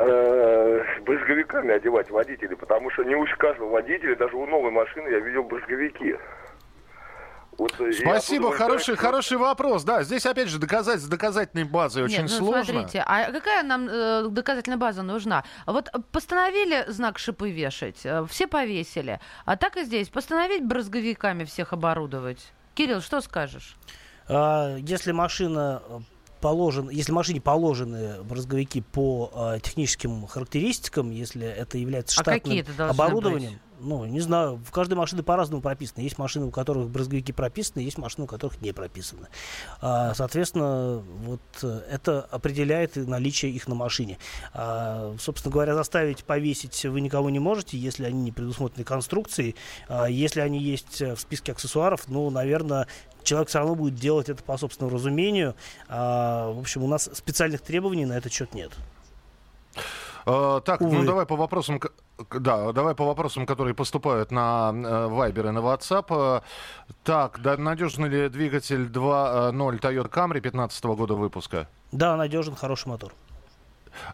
э, 0.00 1.00
брызговиками 1.02 1.72
одевать 1.72 2.10
водителей, 2.10 2.56
потому 2.56 2.90
что 2.90 3.04
не 3.04 3.14
у 3.14 3.24
каждого 3.38 3.70
водителя, 3.70 4.16
даже 4.16 4.36
у 4.36 4.46
новой 4.46 4.70
машины 4.70 5.08
я 5.08 5.20
видел 5.20 5.44
брызговики. 5.44 6.16
Вот 7.58 7.78
э, 7.78 7.92
Спасибо, 7.92 8.52
хороший, 8.52 8.92
так, 8.92 9.00
хороший 9.00 9.36
вопрос. 9.36 9.84
Да, 9.84 10.02
здесь 10.02 10.24
опять 10.24 10.48
же 10.48 10.58
доказать 10.58 11.00
с 11.00 11.06
доказательной 11.06 11.64
базой 11.64 12.02
Нет, 12.04 12.12
очень 12.12 12.22
ну, 12.22 12.28
сложно. 12.28 12.64
Смотрите, 12.64 13.04
а 13.06 13.30
какая 13.30 13.62
нам 13.62 13.86
э, 13.88 14.28
доказательная 14.30 14.78
база 14.78 15.02
нужна? 15.02 15.44
Вот 15.66 15.90
постановили 16.10 16.84
знак 16.88 17.18
шипы 17.18 17.50
вешать, 17.50 18.00
э, 18.04 18.24
все 18.28 18.46
повесили, 18.46 19.20
а 19.44 19.56
так 19.56 19.76
и 19.76 19.84
здесь 19.84 20.08
постановить 20.08 20.64
брызговиками 20.64 21.44
всех 21.44 21.74
оборудовать. 21.74 22.52
Кирилл, 22.74 23.02
что 23.02 23.20
скажешь? 23.20 23.76
А, 24.26 24.76
если 24.78 25.12
машина 25.12 25.82
положен, 26.40 26.88
если 26.90 27.12
машине 27.12 27.40
положены 27.40 28.22
брызговики 28.22 28.80
по 28.80 29.30
э, 29.34 29.60
техническим 29.62 30.26
характеристикам, 30.26 31.10
если 31.10 31.46
это 31.46 31.78
является 31.78 32.20
а 32.20 32.22
штатным 32.22 32.64
а 32.78 32.90
оборудованием, 32.90 33.52
быть? 33.52 33.60
Ну, 33.80 34.04
не 34.04 34.20
знаю, 34.20 34.60
в 34.64 34.70
каждой 34.70 34.94
машине 34.94 35.22
по-разному 35.22 35.62
прописано. 35.62 36.02
Есть 36.02 36.18
машины, 36.18 36.46
у 36.46 36.50
которых 36.50 36.88
брызговики 36.88 37.32
прописаны, 37.32 37.80
есть 37.80 37.98
машины, 37.98 38.24
у 38.24 38.26
которых 38.26 38.60
не 38.60 38.72
прописаны. 38.72 39.28
А, 39.80 40.14
соответственно, 40.14 41.02
вот 41.24 41.40
э, 41.62 41.80
это 41.90 42.20
определяет 42.30 42.96
наличие 42.96 43.52
их 43.52 43.68
на 43.68 43.74
машине. 43.74 44.18
А, 44.52 45.14
собственно 45.18 45.52
говоря, 45.52 45.74
заставить 45.74 46.24
повесить 46.24 46.84
вы 46.84 47.00
никого 47.00 47.30
не 47.30 47.38
можете, 47.38 47.78
если 47.78 48.04
они 48.04 48.22
не 48.22 48.32
предусмотрены 48.32 48.84
конструкцией. 48.84 49.56
А, 49.88 50.06
если 50.06 50.40
они 50.40 50.58
есть 50.58 51.00
в 51.00 51.16
списке 51.16 51.52
аксессуаров, 51.52 52.08
ну, 52.08 52.30
наверное, 52.30 52.86
человек 53.22 53.48
все 53.48 53.58
равно 53.58 53.74
будет 53.74 53.94
делать 53.94 54.28
это 54.28 54.42
по 54.42 54.56
собственному 54.56 54.96
разумению. 54.96 55.54
А, 55.88 56.52
в 56.52 56.58
общем, 56.58 56.82
у 56.82 56.88
нас 56.88 57.10
специальных 57.12 57.60
требований 57.60 58.06
на 58.06 58.14
этот 58.14 58.32
счет 58.32 58.54
нет. 58.54 58.72
А, 60.26 60.60
так, 60.60 60.80
ну, 60.80 60.88
Увы. 60.88 60.98
ну 60.98 61.04
давай 61.04 61.26
по 61.26 61.36
вопросам, 61.36 61.80
да, 62.30 62.72
давай 62.72 62.94
по 62.94 63.04
вопросам, 63.04 63.46
которые 63.46 63.74
поступают 63.74 64.30
на 64.30 64.70
Viber 64.72 65.48
и 65.48 65.50
на 65.50 65.58
WhatsApp. 65.58 66.42
Так, 67.04 67.40
да, 67.40 67.56
надежный 67.56 68.08
ли 68.08 68.28
двигатель 68.28 68.86
2.0 68.86 69.80
Toyota 69.80 70.10
Camry 70.10 70.40
2015 70.40 70.84
года 70.84 71.14
выпуска? 71.14 71.68
Да, 71.92 72.16
надежен, 72.16 72.54
хороший 72.54 72.88
мотор. 72.88 73.12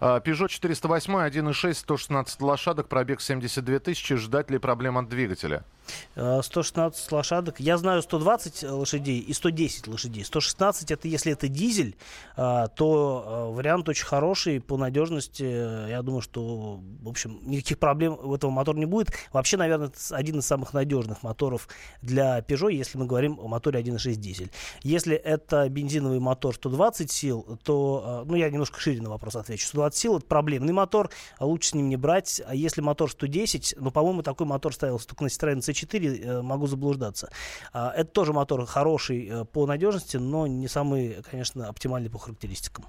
А, 0.01 0.21
Peugeot 0.21 0.49
408, 0.49 1.13
1.6, 1.13 1.75
116 1.75 2.41
лошадок, 2.41 2.89
пробег 2.89 3.21
72 3.21 3.79
тысячи. 3.79 4.17
Ждать 4.17 4.51
ли 4.51 4.59
проблем 4.59 4.99
от 4.99 5.09
двигателя? 5.09 5.65
Э, 6.15 6.41
116 6.43 7.13
лошадок. 7.13 7.61
Я 7.61 7.79
знаю 7.79 8.03
120 8.03 8.65
э, 8.65 8.71
лошадей 8.71 9.19
и 9.21 9.33
110 9.33 9.87
лошадей. 9.87 10.25
116 10.25 10.91
это 10.91 11.09
если 11.09 11.33
это 11.33 11.49
дизель, 11.49 11.97
э, 12.37 12.67
то 12.75 13.53
вариант 13.55 13.89
очень 13.89 14.07
хороший 14.07 14.61
по 14.61 14.77
надежности. 14.77 15.43
Я 15.89 16.03
думаю, 16.03 16.23
что, 16.23 16.81
в 17.03 17.09
общем, 17.09 17.39
никаких 17.43 17.79
проблем 17.79 18.19
у 18.23 18.35
этого 18.35 18.51
мотора 18.51 18.77
не 18.77 18.87
будет. 18.87 19.11
Вообще, 19.33 19.57
наверное, 19.57 19.89
это 19.89 20.17
один 20.17 20.39
из 20.39 20.47
самых 20.47 20.73
надежных 20.73 21.23
моторов 21.23 21.69
для 22.03 22.39
Peugeot, 22.41 22.73
если 22.73 22.99
мы 22.99 23.07
говорим 23.07 23.39
о 23.41 23.49
моторе 23.49 23.81
1.6 23.81 24.15
дизель. 24.15 24.51
Если 24.83 25.17
это 25.17 25.69
бензиновый 25.69 26.21
мотор 26.21 26.55
120 26.55 27.11
сил, 27.11 27.59
то, 27.63 28.25
ну, 28.27 28.37
я 28.37 28.51
немножко 28.51 28.81
шире 28.81 29.03
на 29.03 29.11
вопрос 29.11 29.37
отвечу. 29.37 29.67
120 29.67 29.99
сил 29.99 30.17
это 30.19 30.27
проблемный 30.27 30.73
мотор, 30.73 31.11
лучше 31.41 31.71
с 31.71 31.75
ним 31.75 31.89
не 31.89 31.97
брать. 31.97 32.41
А 32.47 32.55
если 32.55 32.81
мотор 32.81 33.11
110, 33.11 33.77
ну, 33.79 33.91
по-моему, 33.91 34.23
такой 34.23 34.47
мотор 34.47 34.75
ставился 34.75 35.09
только 35.09 35.25
на 35.25 35.29
Citroёn 35.29 35.59
C4, 35.59 35.76
V4, 35.85 36.25
э, 36.25 36.43
могу 36.43 36.67
заблуждаться. 36.67 37.31
А, 37.73 37.93
это 37.93 38.11
тоже 38.11 38.33
мотор 38.33 38.65
хороший 38.67 39.29
э, 39.29 39.45
по 39.45 39.67
надежности, 39.67 40.17
но 40.17 40.47
не 40.47 40.69
самый, 40.69 41.23
конечно, 41.31 41.69
оптимальный 41.69 42.11
по 42.11 42.19
характеристикам. 42.19 42.85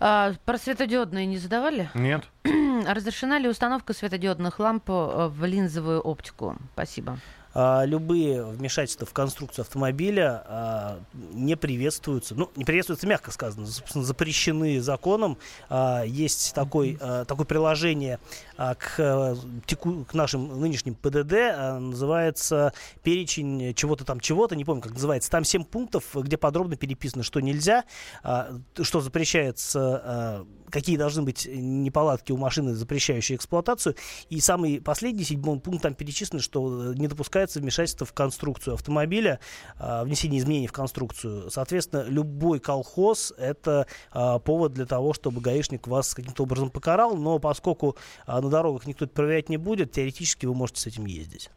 А, 0.00 0.32
про 0.46 0.56
светодиодные 0.56 1.26
не 1.26 1.36
задавали? 1.36 1.90
Нет. 1.94 2.26
Разрешена 2.86 3.38
ли 3.38 3.48
установка 3.48 3.92
светодиодных 3.92 4.58
ламп 4.58 4.88
э, 4.88 5.28
в 5.28 5.44
линзовую 5.44 6.00
оптику? 6.00 6.56
Спасибо 6.72 7.18
а, 7.52 7.84
любые 7.84 8.44
вмешательства 8.44 9.06
в 9.06 9.12
конструкцию 9.12 9.62
автомобиля 9.62 10.42
а, 10.46 11.00
не 11.32 11.56
приветствуются. 11.56 12.34
Ну, 12.34 12.50
не 12.56 12.64
приветствуются, 12.64 13.06
мягко 13.06 13.30
сказано, 13.30 13.66
собственно, 13.66 14.04
запрещены 14.04 14.80
законом. 14.80 15.38
А, 15.68 16.02
есть 16.04 16.54
такой, 16.54 16.98
а, 17.00 17.24
такое 17.24 17.46
приложение 17.46 18.18
а, 18.56 18.74
к, 18.74 18.94
а, 18.98 19.36
теку, 19.66 20.04
к 20.04 20.14
нашим 20.14 20.60
нынешним 20.60 20.94
ПДД, 20.94 21.32
а, 21.32 21.78
называется 21.78 22.72
перечень 23.02 23.74
чего-то 23.74 24.04
там, 24.04 24.20
чего-то, 24.20 24.54
не 24.54 24.64
помню, 24.64 24.82
как 24.82 24.92
называется. 24.92 25.30
Там 25.30 25.44
7 25.44 25.64
пунктов, 25.64 26.04
где 26.14 26.36
подробно 26.36 26.76
переписано, 26.76 27.22
что 27.22 27.40
нельзя, 27.40 27.84
а, 28.22 28.52
что 28.80 29.00
запрещается 29.00 30.02
а, 30.04 30.46
какие 30.70 30.96
должны 30.96 31.22
быть 31.22 31.46
неполадки 31.50 32.32
у 32.32 32.36
машины, 32.36 32.74
запрещающие 32.74 33.36
эксплуатацию. 33.36 33.96
И 34.30 34.40
самый 34.40 34.80
последний, 34.80 35.24
седьмой 35.24 35.60
пункт, 35.60 35.82
там 35.82 35.94
перечислено, 35.94 36.40
что 36.40 36.94
не 36.94 37.08
допускается 37.08 37.39
вмешательство 37.48 38.06
в 38.06 38.12
конструкцию 38.12 38.74
автомобиля, 38.74 39.40
а, 39.78 40.04
внесение 40.04 40.40
изменений 40.40 40.66
в 40.66 40.72
конструкцию. 40.72 41.50
Соответственно, 41.50 42.04
любой 42.06 42.60
колхоз— 42.60 43.32
это 43.38 43.86
а, 44.12 44.38
повод 44.38 44.72
для 44.74 44.86
того, 44.86 45.12
чтобы 45.14 45.40
гаишник 45.40 45.86
вас 45.86 46.14
каким-то 46.14 46.42
образом 46.42 46.70
покарал, 46.70 47.16
но 47.16 47.38
поскольку 47.38 47.96
а, 48.26 48.40
на 48.40 48.50
дорогах 48.50 48.86
никто 48.86 49.04
это 49.04 49.14
проверять 49.14 49.48
не 49.48 49.56
будет, 49.56 49.92
теоретически 49.92 50.46
вы 50.46 50.54
можете 50.54 50.80
с 50.80 50.86
этим 50.86 51.06
ездить. 51.06 51.50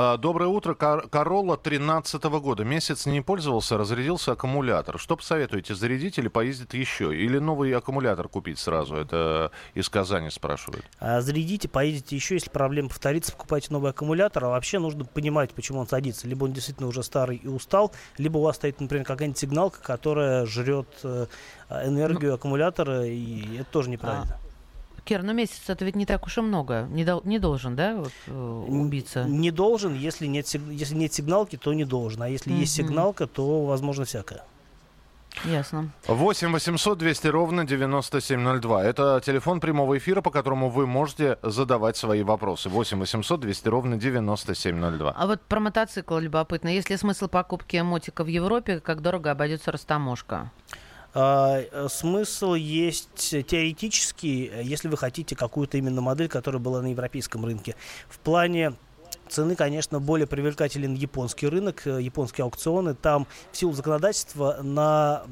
А, 0.00 0.16
Доброе 0.16 0.46
утро. 0.46 0.74
Кор- 0.74 1.08
Королла 1.08 1.56
13 1.56 2.22
года. 2.38 2.62
Месяц 2.62 3.04
не 3.04 3.20
пользовался, 3.20 3.76
разрядился 3.76 4.30
аккумулятор. 4.30 4.96
Что 4.96 5.16
посоветуете, 5.16 5.74
зарядить 5.74 6.18
или 6.18 6.28
поездит 6.28 6.72
еще? 6.72 7.12
Или 7.12 7.38
новый 7.38 7.72
аккумулятор 7.72 8.28
купить 8.28 8.60
сразу? 8.60 8.94
Это 8.94 9.50
из 9.74 9.88
Казани 9.88 10.30
спрашивают. 10.30 10.84
А 11.00 11.20
зарядите, 11.20 11.66
поедете 11.68 12.14
еще, 12.14 12.34
если 12.34 12.48
проблема 12.48 12.90
повторится, 12.90 13.32
покупайте 13.32 13.72
новый 13.72 13.90
аккумулятор. 13.90 14.44
А 14.44 14.48
вообще 14.50 14.78
нужно 14.78 15.04
понимать, 15.04 15.50
почему 15.50 15.80
он 15.80 15.88
садится. 15.88 16.28
Либо 16.28 16.44
он 16.44 16.52
действительно 16.52 16.86
уже 16.86 17.02
старый 17.02 17.38
и 17.38 17.48
устал, 17.48 17.90
либо 18.18 18.38
у 18.38 18.42
вас 18.42 18.54
стоит, 18.54 18.80
например, 18.80 19.04
какая-нибудь 19.04 19.38
сигналка, 19.38 19.82
которая 19.82 20.46
жрет 20.46 20.86
э, 21.02 21.26
энергию 21.70 22.34
аккумулятора, 22.34 23.04
и 23.04 23.56
это 23.56 23.70
тоже 23.72 23.90
неправильно. 23.90 24.38
Кир, 25.08 25.22
ну 25.22 25.32
месяц 25.32 25.62
это 25.68 25.86
ведь 25.86 25.96
не 25.96 26.04
так 26.04 26.26
уж 26.26 26.36
и 26.36 26.42
много. 26.42 26.86
Не, 26.90 27.02
дол- 27.02 27.22
не 27.24 27.38
должен, 27.38 27.74
да, 27.74 27.96
вот, 27.96 28.12
э, 28.26 28.64
убиться? 28.68 29.24
Не 29.24 29.50
должен, 29.50 29.94
если 29.94 30.26
нет, 30.26 30.46
если 30.68 30.94
нет 30.94 31.14
сигналки, 31.14 31.56
то 31.56 31.72
не 31.72 31.86
должен. 31.86 32.20
А 32.22 32.28
если 32.28 32.52
есть 32.52 32.78
Мгм. 32.78 32.88
сигналка, 32.88 33.26
то 33.26 33.64
возможно 33.64 34.04
всякое. 34.04 34.42
Ясно. 35.46 35.90
8 36.08 36.52
800 36.52 36.98
200 36.98 37.28
ровно 37.28 37.64
9702. 37.64 38.84
Это 38.84 39.22
телефон 39.24 39.60
прямого 39.60 39.96
эфира, 39.96 40.20
по 40.20 40.30
которому 40.30 40.68
вы 40.68 40.86
можете 40.86 41.38
задавать 41.42 41.96
свои 41.96 42.22
вопросы. 42.22 42.68
8 42.68 42.98
800 42.98 43.40
200 43.40 43.68
ровно 43.68 43.96
9702. 43.96 45.14
А 45.16 45.26
вот 45.26 45.40
про 45.40 45.60
мотоцикл 45.60 46.18
любопытно. 46.18 46.68
Есть 46.68 46.90
ли 46.90 46.98
смысл 46.98 47.28
покупки 47.28 47.78
мотика 47.78 48.24
в 48.24 48.26
Европе? 48.26 48.80
Как 48.80 49.00
дорого 49.00 49.30
обойдется 49.30 49.72
растаможка? 49.72 50.50
А, 51.14 51.60
э, 51.60 51.88
смысл 51.90 52.54
есть 52.54 53.30
теоретический, 53.46 54.50
э, 54.52 54.62
если 54.62 54.88
вы 54.88 54.96
хотите 54.96 55.34
какую-то 55.34 55.78
именно 55.78 56.00
модель, 56.00 56.28
которая 56.28 56.60
была 56.60 56.82
на 56.82 56.88
европейском 56.88 57.44
рынке. 57.44 57.76
В 58.08 58.18
плане 58.18 58.74
цены, 59.28 59.56
конечно, 59.56 60.00
более 60.00 60.26
привлекателен 60.26 60.94
японский 60.94 61.48
рынок, 61.48 61.86
э, 61.86 62.02
японские 62.02 62.44
аукционы. 62.44 62.94
Там 62.94 63.26
в 63.52 63.56
силу 63.56 63.72
законодательства 63.72 64.58
на, 64.62 65.22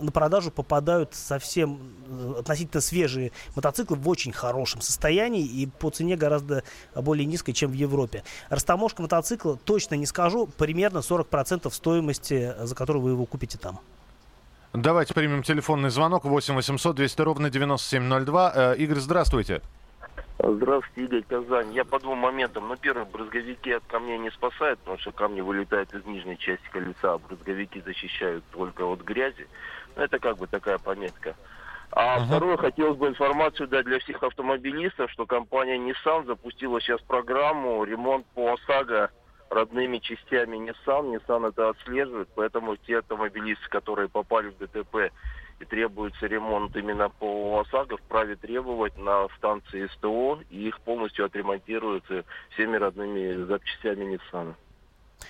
на 0.00 0.10
продажу 0.10 0.50
попадают 0.50 1.14
совсем 1.14 1.80
э, 2.08 2.34
относительно 2.38 2.80
свежие 2.80 3.32
мотоциклы 3.54 3.96
в 3.96 4.08
очень 4.08 4.32
хорошем 4.32 4.80
состоянии 4.80 5.44
и 5.44 5.66
по 5.66 5.90
цене 5.90 6.16
гораздо 6.16 6.62
более 6.94 7.26
низкой, 7.26 7.52
чем 7.52 7.70
в 7.70 7.74
Европе. 7.74 8.24
Растаможка 8.48 9.02
мотоцикла 9.02 9.58
точно 9.64 9.94
не 9.96 10.06
скажу, 10.06 10.46
примерно 10.46 10.98
40% 10.98 11.70
стоимости, 11.72 12.54
за 12.60 12.74
которую 12.74 13.02
вы 13.02 13.10
его 13.10 13.26
купите 13.26 13.58
там. 13.58 13.80
Давайте 14.72 15.14
примем 15.14 15.42
телефонный 15.42 15.90
звонок. 15.90 16.24
8 16.24 16.54
800 16.54 16.94
200 16.94 17.22
ровно 17.22 17.50
9702. 17.50 18.52
Э, 18.54 18.76
Игорь, 18.76 18.98
здравствуйте. 18.98 19.62
Здравствуйте, 20.38 21.04
Игорь 21.04 21.24
Казань. 21.28 21.72
Я 21.74 21.84
по 21.84 21.98
двум 21.98 22.18
моментам. 22.18 22.68
Ну, 22.68 22.76
первый, 22.76 23.04
брызговики 23.04 23.70
от 23.70 23.82
камней 23.88 24.18
не 24.18 24.30
спасают, 24.30 24.78
потому 24.78 24.98
что 24.98 25.10
камни 25.10 25.40
вылетают 25.40 25.92
из 25.92 26.04
нижней 26.06 26.38
части 26.38 26.66
колеса, 26.70 27.14
а 27.14 27.18
брызговики 27.18 27.82
защищают 27.84 28.44
только 28.52 28.82
от 28.82 29.00
грязи. 29.00 29.48
Ну, 29.96 30.04
это 30.04 30.20
как 30.20 30.38
бы 30.38 30.46
такая 30.46 30.78
пометка. 30.78 31.34
А 31.90 32.24
второе, 32.24 32.56
хотелось 32.56 32.96
бы 32.96 33.08
информацию 33.08 33.66
дать 33.66 33.84
для 33.84 33.98
всех 33.98 34.22
автомобилистов, 34.22 35.10
что 35.10 35.26
компания 35.26 35.76
Nissan 35.76 36.24
запустила 36.26 36.80
сейчас 36.80 37.00
программу 37.00 37.82
ремонт 37.82 38.24
по 38.34 38.54
ОСАГО 38.54 39.10
родными 39.50 39.98
частями 39.98 40.56
Nissan. 40.56 41.14
Nissan 41.14 41.48
это 41.48 41.70
отслеживает, 41.70 42.28
поэтому 42.34 42.76
те 42.76 42.98
автомобилисты, 42.98 43.68
которые 43.68 44.08
попали 44.08 44.48
в 44.48 44.58
ДТП 44.58 45.12
и 45.58 45.64
требуется 45.66 46.26
ремонт 46.26 46.74
именно 46.74 47.10
по 47.10 47.60
ОСАГО, 47.60 47.98
вправе 47.98 48.36
требовать 48.36 48.96
на 48.96 49.28
станции 49.36 49.88
СТО, 49.94 50.40
и 50.48 50.68
их 50.68 50.80
полностью 50.80 51.26
отремонтируют 51.26 52.04
всеми 52.54 52.76
родными 52.76 53.44
запчастями 53.44 54.16
Nissan. 54.16 54.54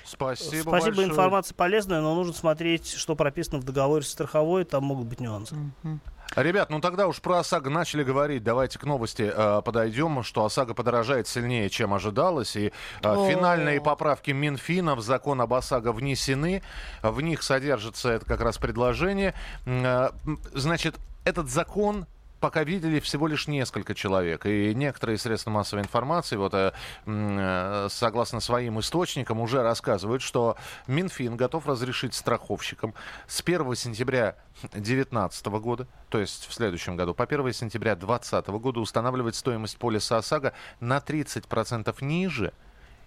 Спасибо, 0.05 0.63
Спасибо, 0.63 0.87
большое. 0.87 1.09
информация 1.09 1.55
полезная, 1.55 2.01
но 2.01 2.15
нужно 2.15 2.33
смотреть, 2.33 2.93
что 2.93 3.17
прописано 3.17 3.59
в 3.59 3.65
договоре 3.65 4.05
с 4.05 4.09
страховой, 4.09 4.65
там 4.65 4.85
могут 4.85 5.07
быть 5.07 5.21
нюансы. 5.21 5.57
Мгм. 5.83 6.01
Ребят, 6.37 6.71
ну 6.71 6.81
тогда 6.81 7.09
уж 7.09 7.21
про 7.21 7.41
ОСАГО 7.41 7.71
начали 7.71 8.05
говорить. 8.05 8.45
Давайте 8.45 8.79
к 8.79 8.85
новости 8.85 9.31
э, 9.35 9.63
подойдем, 9.65 10.23
что 10.23 10.45
ОСАГО 10.45 10.75
подорожает 10.75 11.27
сильнее, 11.27 11.69
чем 11.71 11.93
ожидалось. 11.93 12.55
И 12.55 12.73
э, 13.03 13.29
финальные 13.29 13.81
поправки 13.81 14.31
Минфина 14.31 14.95
в 14.95 15.01
закон 15.01 15.41
об 15.41 15.53
ОСАГО 15.53 15.93
внесены. 15.93 16.63
В 17.03 17.21
них 17.21 17.43
содержится 17.43 18.11
это 18.11 18.25
как 18.27 18.41
раз 18.41 18.59
предложение. 18.59 19.35
Э, 19.67 20.11
Значит, 20.55 20.97
этот 21.25 21.49
закон 21.49 22.07
пока 22.41 22.65
видели 22.65 22.99
всего 23.01 23.27
лишь 23.27 23.47
несколько 23.47 23.95
человек. 23.95 24.47
И 24.47 24.75
некоторые 24.75 25.19
средства 25.19 25.51
массовой 25.51 25.83
информации, 25.83 26.37
вот, 26.37 26.55
э, 26.55 26.73
э, 27.07 27.87
согласно 27.91 28.41
своим 28.41 28.81
источникам, 28.81 29.41
уже 29.41 29.63
рассказывают, 29.63 30.23
что 30.23 30.57
Минфин 30.87 31.37
готов 31.37 31.67
разрешить 31.67 32.15
страховщикам 32.15 32.95
с 33.29 33.43
1 33.43 33.77
сентября 33.77 34.37
2019 34.63 35.61
года, 35.61 35.87
то 36.09 36.19
есть 36.19 36.47
в 36.49 36.53
следующем 36.53 36.97
году, 36.97 37.15
по 37.15 37.27
1 37.27 37.53
сентября 37.53 37.95
2020 37.95 38.49
года 38.61 38.81
устанавливать 38.81 39.37
стоимость 39.37 39.79
полиса 39.79 40.19
ОСАГО 40.19 40.53
на 40.81 40.99
30% 40.99 41.95
ниже 42.05 42.53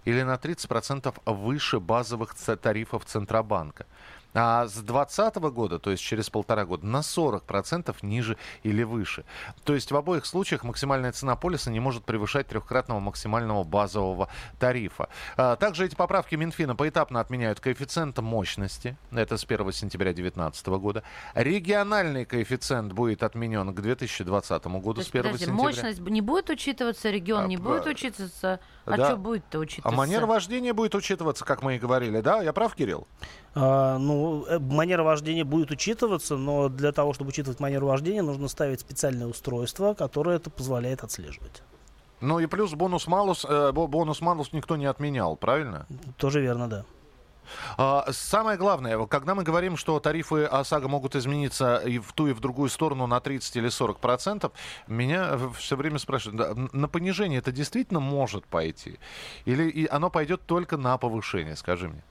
или 0.06 0.22
на 0.22 0.36
30% 0.36 1.13
выше 1.26 1.80
базовых 1.80 2.36
тарифов 2.36 3.06
Центробанка. 3.06 3.86
А 4.34 4.65
с 4.67 4.74
2020 4.74 5.36
года, 5.54 5.80
то 5.80 5.91
есть 5.91 6.02
через 6.04 6.30
полтора 6.30 6.65
года, 6.65 6.86
на 6.86 7.02
40% 7.02 7.96
ниже 8.02 8.38
или 8.63 8.84
выше. 8.84 9.26
То 9.63 9.76
есть 9.76 9.91
в 9.91 9.96
обоих 9.96 10.26
случаях 10.26 10.63
максимальная 10.63 11.12
цена 11.12 11.36
полиса 11.36 11.69
не 11.69 11.80
может 11.80 12.04
превышать 12.04 12.48
трехкратного 12.48 13.00
максимального 13.00 13.63
базового 13.63 14.30
тарифа. 14.60 15.10
А, 15.38 15.56
Также 15.56 15.86
эти 15.86 15.96
поправки 15.96 16.36
Минфина 16.36 16.76
поэтапно 16.76 17.19
отменяют 17.19 17.60
коэффициент 17.60 18.17
мощности. 18.19 18.98
Это 19.12 19.38
с 19.38 19.43
1 19.46 19.72
сентября 19.72 20.13
2019 20.13 20.67
года. 20.67 21.04
Региональный 21.36 22.26
коэффициент 22.26 22.93
будет 22.93 23.22
отменен 23.24 23.74
к 23.74 23.80
2020 23.82 24.65
году 24.65 24.93
То 24.96 25.02
с 25.02 25.06
есть, 25.06 25.12
1 25.15 25.24
подожди, 25.24 25.46
сентября. 25.46 25.63
мощность 25.63 26.00
не 26.00 26.22
будет 26.22 26.50
учитываться, 26.50 27.10
регион 27.12 27.43
А, 27.46 27.48
не 27.48 27.58
будет 27.58 27.86
учитываться. 27.86 28.60
А 28.86 28.98
да. 28.98 29.06
что 29.08 29.17
будет-то 29.17 29.58
А 29.58 29.62
учитываться? 29.62 29.98
манера 29.98 30.26
вождения 30.26 30.74
будет 30.74 30.93
учитываться, 30.96 31.46
как 31.46 31.62
мы 31.63 31.76
и 31.76 31.80
говорили, 31.80 32.19
да? 32.22 32.41
Я 32.41 32.52
прав, 32.54 32.76
Кирилл? 32.76 33.08
А, 33.56 33.98
ну, 33.98 34.46
э, 34.46 34.60
манера 34.60 35.04
вождения 35.04 35.46
будет 35.46 35.72
учитываться, 35.72 36.36
но 36.36 36.67
для 36.69 36.91
того, 36.91 37.13
чтобы 37.13 37.30
учитывать 37.30 37.60
манеру 37.60 37.88
вождения, 37.88 38.22
нужно 38.22 38.48
ставить 38.50 38.80
специальное 38.82 39.28
устройство, 39.28 39.93
которое 39.93 40.36
это 40.36 40.50
позволяет 40.50 41.04
отслеживать. 41.04 41.63
Ну 42.19 42.39
и 42.39 42.46
плюс 42.46 42.74
бонус-малус, 42.74 43.46
э, 43.48 43.72
бо- 43.72 43.88
бонус-малус 43.88 44.54
никто 44.54 44.76
не 44.76 44.86
отменял, 44.86 45.36
правильно? 45.36 45.86
Тоже 46.17 46.41
верно, 46.41 46.69
да. 46.69 46.86
А, 47.77 48.06
Самое 48.12 48.58
главное, 48.58 49.06
когда 49.08 49.36
мы 49.36 49.43
говорим, 49.43 49.77
что 49.77 49.99
тарифы 49.99 50.45
ОСАГО 50.45 50.88
могут 50.88 51.15
измениться 51.15 51.77
и 51.77 51.99
в 51.99 52.13
ту, 52.13 52.27
и 52.27 52.34
в 52.34 52.39
другую 52.39 52.69
сторону 52.69 53.08
на 53.08 53.19
30 53.19 53.56
или 53.58 53.69
40 53.69 53.99
процентов, 53.99 54.51
меня 54.88 55.38
все 55.58 55.75
время 55.75 55.99
спрашивают, 55.99 56.73
на 56.73 56.88
понижение 56.88 57.39
это 57.39 57.51
действительно 57.51 57.99
может 57.99 58.45
пойти? 58.45 58.99
Или 59.45 59.88
оно 59.91 60.10
пойдет 60.10 60.41
только 60.45 60.77
на 60.77 60.97
повышение, 60.97 61.56
скажи 61.56 61.88
мне? 61.89 62.03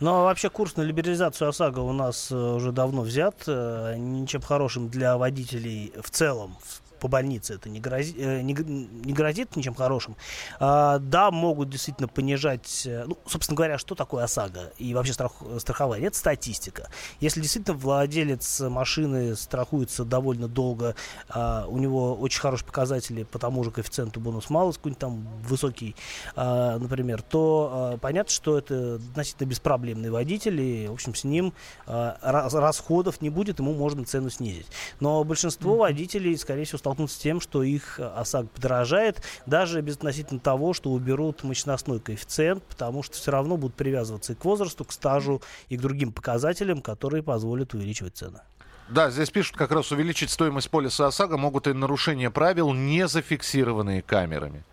Но 0.00 0.24
вообще 0.24 0.50
курс 0.50 0.76
на 0.76 0.82
либерализацию 0.82 1.48
ОСАГО 1.48 1.80
у 1.80 1.92
нас 1.92 2.30
э, 2.30 2.34
уже 2.36 2.72
давно 2.72 3.02
взят. 3.02 3.44
э, 3.46 3.94
Ничем 3.96 4.42
хорошим 4.42 4.88
для 4.88 5.16
водителей 5.16 5.92
в 6.02 6.10
целом, 6.10 6.56
по 7.02 7.08
больнице 7.08 7.54
это 7.54 7.68
не 7.68 7.80
грозит, 7.80 8.16
не, 8.16 8.54
не 8.54 9.12
грозит 9.12 9.56
ничем 9.56 9.74
хорошим. 9.74 10.16
А, 10.60 11.00
да, 11.00 11.32
могут 11.32 11.68
действительно 11.68 12.06
понижать, 12.06 12.86
ну, 12.86 13.18
собственно 13.26 13.56
говоря, 13.56 13.76
что 13.76 13.96
такое 13.96 14.22
ОСАГО 14.22 14.74
и 14.78 14.94
вообще 14.94 15.12
страх, 15.12 15.32
страхование? 15.58 16.06
Это 16.06 16.16
статистика. 16.16 16.88
Если 17.18 17.40
действительно 17.40 17.76
владелец 17.76 18.60
машины 18.60 19.34
страхуется 19.34 20.04
довольно 20.04 20.46
долго, 20.46 20.94
а, 21.28 21.66
у 21.66 21.78
него 21.78 22.14
очень 22.14 22.40
хорошие 22.40 22.68
показатели 22.68 23.24
по 23.24 23.40
тому 23.40 23.64
же 23.64 23.72
коэффициенту 23.72 24.20
бонус-малус, 24.20 24.76
какой-нибудь 24.76 25.00
там 25.00 25.26
высокий, 25.42 25.96
а, 26.36 26.78
например, 26.78 27.20
то 27.22 27.70
а, 27.72 27.98
понятно, 27.98 28.30
что 28.30 28.58
это 28.58 29.00
относительно 29.10 29.48
беспроблемный 29.48 30.10
водитель, 30.10 30.60
и, 30.60 30.86
в 30.86 30.92
общем, 30.92 31.16
с 31.16 31.24
ним 31.24 31.52
а, 31.86 32.16
расходов 32.22 33.20
не 33.20 33.30
будет, 33.30 33.58
ему 33.58 33.74
можно 33.74 34.04
цену 34.04 34.30
снизить. 34.30 34.68
Но 35.00 35.24
большинство 35.24 35.74
mm-hmm. 35.74 35.78
водителей, 35.78 36.36
скорее 36.36 36.64
всего, 36.64 36.78
столкнутся 36.92 37.16
с 37.16 37.18
тем, 37.18 37.40
что 37.40 37.62
их 37.62 37.98
ОСАГО 37.98 38.48
подорожает, 38.48 39.22
даже 39.46 39.80
без 39.80 39.96
относительно 39.96 40.40
того, 40.40 40.74
что 40.74 40.90
уберут 40.90 41.42
мощностной 41.42 42.00
коэффициент, 42.00 42.62
потому 42.64 43.02
что 43.02 43.16
все 43.16 43.30
равно 43.30 43.56
будут 43.56 43.76
привязываться 43.76 44.32
и 44.32 44.36
к 44.36 44.44
возрасту, 44.44 44.84
к 44.84 44.92
стажу, 44.92 45.40
и 45.68 45.76
к 45.76 45.80
другим 45.80 46.12
показателям, 46.12 46.82
которые 46.82 47.22
позволят 47.22 47.74
увеличивать 47.74 48.16
цены. 48.16 48.40
Да, 48.88 49.10
здесь 49.10 49.30
пишут, 49.30 49.56
как 49.56 49.70
раз 49.72 49.90
увеличить 49.90 50.30
стоимость 50.30 50.68
полиса 50.68 51.06
ОСАГО 51.06 51.38
могут 51.38 51.66
и 51.66 51.72
нарушения 51.72 52.30
правил, 52.30 52.74
не 52.74 53.08
зафиксированные 53.08 54.02
камерами. 54.02 54.64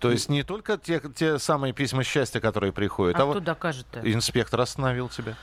То 0.00 0.10
есть 0.10 0.28
не 0.30 0.42
только 0.42 0.78
те, 0.78 1.00
те 1.14 1.38
самые 1.38 1.72
письма 1.74 2.04
счастья, 2.04 2.40
которые 2.40 2.72
приходят, 2.72 3.16
а, 3.16 3.18
а 3.18 3.22
кто 3.22 3.34
вот 3.34 3.44
докажет-то? 3.44 4.00
инспектор 4.10 4.60
остановил 4.60 5.08
тебя. 5.08 5.36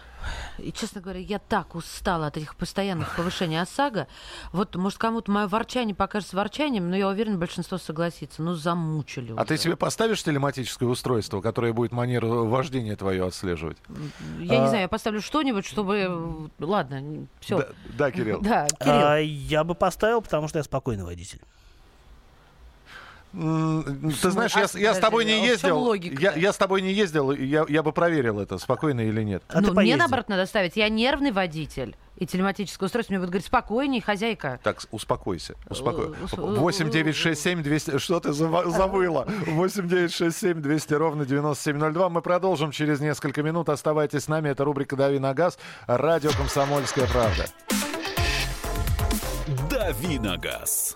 И, 0.58 0.74
честно 0.74 1.00
говоря, 1.00 1.20
я 1.20 1.40
так 1.40 1.76
устала 1.76 2.28
от 2.28 2.38
этих 2.38 2.56
постоянных 2.56 3.16
повышений 3.16 3.62
ОСАГО. 3.62 4.08
Вот, 4.52 4.76
может, 4.76 4.98
кому-то 4.98 5.32
мое 5.32 5.48
ворчание 5.48 5.96
покажется 5.96 6.36
ворчанием, 6.36 6.90
но 6.90 6.98
я 6.98 7.08
уверен, 7.08 7.40
большинство 7.40 7.78
согласится. 7.78 8.42
Ну, 8.42 8.56
замучили 8.56 9.32
А 9.32 9.36
уже. 9.36 9.46
ты 9.46 9.58
себе 9.58 9.76
поставишь 9.76 10.24
телематическое 10.24 10.90
устройство, 10.90 11.40
которое 11.40 11.72
будет 11.72 11.92
манеру 11.92 12.46
вождения 12.48 12.96
твое 12.96 13.26
отслеживать? 13.26 13.78
Я 14.40 14.60
а... 14.60 14.62
не 14.64 14.68
знаю, 14.68 14.82
я 14.82 14.88
поставлю 14.88 15.22
что-нибудь, 15.22 15.66
чтобы... 15.66 16.50
Ладно, 16.60 17.28
все. 17.40 17.60
Да, 17.60 17.68
да 17.98 18.12
Кирилл. 18.12 18.42
Да, 18.42 18.68
Кирилл. 18.68 18.94
А, 18.96 19.18
я 19.18 19.64
бы 19.64 19.76
поставил, 19.76 20.22
потому 20.22 20.48
что 20.48 20.60
я 20.60 20.64
спокойный 20.64 21.04
водитель. 21.04 21.42
Ты 23.34 24.32
знаешь, 24.32 24.56
я, 24.56 24.68
я 24.80 24.94
с 24.94 25.00
тобой 25.00 25.26
не 25.26 25.46
ездил. 25.46 25.94
Я, 25.94 26.34
я 26.34 26.54
с 26.54 26.58
тобой 26.58 26.82
не 26.82 26.92
ездил, 26.92 27.32
я, 27.32 27.66
я 27.68 27.84
бы 27.84 27.92
проверил 27.92 28.40
это, 28.40 28.58
спокойно 28.58 29.02
или 29.02 29.22
нет. 29.24 29.44
А 29.50 29.62
ну, 29.62 29.74
мне 29.74 29.96
наоборот 29.96 30.30
надо 30.30 30.46
ставить. 30.46 30.76
Я 30.76 30.90
нервный 30.90 31.32
водитель. 31.32 31.96
И 32.18 32.26
телематическое 32.26 32.88
устройство 32.88 33.14
мне 33.14 33.20
будет 33.20 33.30
говорить, 33.30 33.46
спокойней, 33.46 34.02
хозяйка. 34.02 34.60
Так, 34.64 34.82
успокойся. 34.90 35.54
Успоко... 35.70 36.16
8 36.32 36.90
9 36.90 37.16
6 37.16 37.40
7 37.40 37.62
200... 37.62 38.00
Что 38.00 38.20
ты 38.20 38.34
забыла? 38.34 39.28
8 39.46 39.88
9 39.88 40.12
6 40.12 40.36
7 40.36 40.62
200 40.62 40.94
ровно 40.96 41.26
9702. 41.28 42.10
Мы 42.10 42.22
продолжим 42.24 42.72
через 42.72 43.00
несколько 43.00 43.44
минут. 43.44 43.70
Оставайтесь 43.70 44.24
с 44.24 44.28
нами. 44.28 44.50
Это 44.50 44.64
рубрика 44.64 44.96
«Дави 44.96 45.20
на 45.20 45.36
газ». 45.36 45.60
Радио 45.86 46.32
«Комсомольская 46.32 47.06
правда». 47.08 47.46
«Дави 49.70 50.18
на 50.18 50.38
газ». 50.38 50.96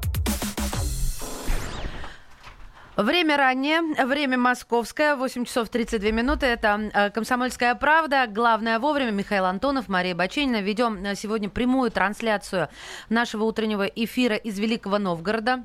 Время 2.97 3.37
раннее, 3.37 3.81
время 4.05 4.37
московское, 4.37 5.15
8 5.15 5.45
часов 5.45 5.69
32 5.69 6.11
минуты. 6.11 6.45
Это 6.45 6.91
э, 6.93 7.09
«Комсомольская 7.11 7.73
правда». 7.75 8.27
Главное 8.27 8.79
вовремя. 8.79 9.11
Михаил 9.11 9.45
Антонов, 9.45 9.87
Мария 9.87 10.13
Баченина. 10.13 10.61
Ведем 10.61 11.01
э, 11.05 11.15
сегодня 11.15 11.49
прямую 11.49 11.89
трансляцию 11.89 12.67
нашего 13.07 13.45
утреннего 13.45 13.83
эфира 13.83 14.35
из 14.35 14.59
Великого 14.59 14.97
Новгорода. 14.97 15.63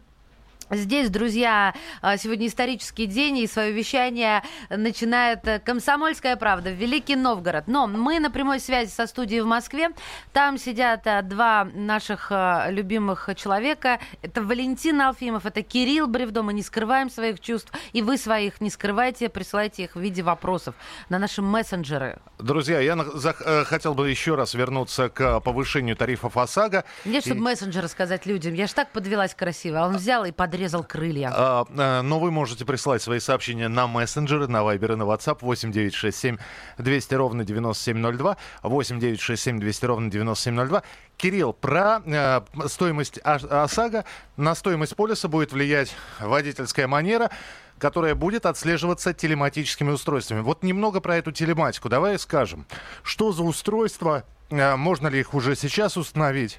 Здесь, 0.70 1.10
друзья, 1.10 1.74
а, 2.02 2.16
сегодня 2.16 2.48
исторический 2.48 3.06
день, 3.06 3.38
и 3.38 3.46
свое 3.46 3.70
вещание 3.70 4.42
начинает 4.68 5.46
э, 5.46 5.60
«Комсомольская 5.60 6.34
правда» 6.34 6.70
Великий 6.70 7.14
Новгород. 7.14 7.68
Но 7.68 7.86
мы 7.86 8.18
на 8.18 8.32
прямой 8.32 8.58
связи 8.58 8.90
со 8.90 9.06
студией 9.06 9.42
в 9.42 9.46
Москве. 9.46 9.90
Там 10.32 10.58
сидят 10.58 11.06
э, 11.06 11.22
два 11.22 11.68
наших 11.72 12.32
э, 12.32 12.72
любимых 12.72 13.28
человека. 13.36 14.00
Это 14.22 14.42
Валентин 14.42 15.00
Алфимов, 15.00 15.46
это 15.46 15.62
Кирилл 15.62 16.08
Бревдо. 16.08 16.42
Мы 16.42 16.52
не 16.52 16.62
скрываем 16.62 17.10
своих 17.10 17.38
чувств, 17.38 17.72
и 17.92 18.02
вы 18.02 18.18
своих 18.18 18.60
не 18.60 18.70
скрывайте, 18.70 19.28
присылайте 19.28 19.84
их 19.84 19.94
в 19.94 20.00
виде 20.00 20.24
вопросов 20.24 20.74
на 21.08 21.20
наши 21.20 21.42
мессенджеры. 21.42 22.18
Друзья, 22.40 22.80
я 22.80 22.96
хотел 23.66 23.94
бы 23.94 24.10
еще 24.10 24.34
раз 24.34 24.54
вернуться 24.54 25.10
к 25.10 25.38
повышению 25.40 25.94
тарифов 25.94 26.36
ОСАГО. 26.36 26.84
Нет, 27.04 27.22
чтобы 27.22 27.38
и... 27.38 27.42
мессенджеры 27.42 27.86
сказать 27.86 28.26
людям. 28.26 28.52
Я 28.54 28.66
ж 28.66 28.72
так 28.72 28.90
подвелась 28.90 29.32
красиво. 29.32 29.84
А 29.84 29.86
он 29.86 29.96
взял 29.96 30.24
и 30.24 30.32
под 30.32 30.55
подрезал 30.56 30.84
крылья. 30.84 31.30
А, 31.34 31.66
а, 31.76 32.02
но 32.02 32.18
вы 32.18 32.30
можете 32.30 32.64
присылать 32.64 33.02
свои 33.02 33.20
сообщения 33.20 33.68
на 33.68 33.86
мессенджеры, 33.86 34.48
на 34.48 34.64
Вайбер 34.64 34.92
и 34.92 34.96
на 34.96 35.02
WhatsApp 35.02 35.38
8967 35.42 36.38
200 36.78 37.14
ровно 37.14 37.44
9702, 37.44 38.36
8967 38.62 39.60
200 39.60 39.84
ровно 39.84 40.10
9702. 40.10 40.82
Кирилл, 41.18 41.52
про 41.52 42.00
э, 42.06 42.40
стоимость 42.68 43.18
ОСАГО 43.18 44.04
на 44.38 44.54
стоимость 44.54 44.96
полиса 44.96 45.28
будет 45.28 45.52
влиять 45.52 45.94
водительская 46.20 46.86
манера 46.86 47.30
которая 47.78 48.14
будет 48.14 48.46
отслеживаться 48.46 49.12
телематическими 49.12 49.90
устройствами. 49.90 50.40
Вот 50.40 50.62
немного 50.62 51.02
про 51.02 51.18
эту 51.18 51.30
телематику. 51.30 51.90
Давай 51.90 52.18
скажем, 52.18 52.64
что 53.02 53.32
за 53.32 53.42
устройства, 53.42 54.24
э, 54.48 54.76
можно 54.76 55.08
ли 55.08 55.20
их 55.20 55.34
уже 55.34 55.54
сейчас 55.54 55.98
установить? 55.98 56.58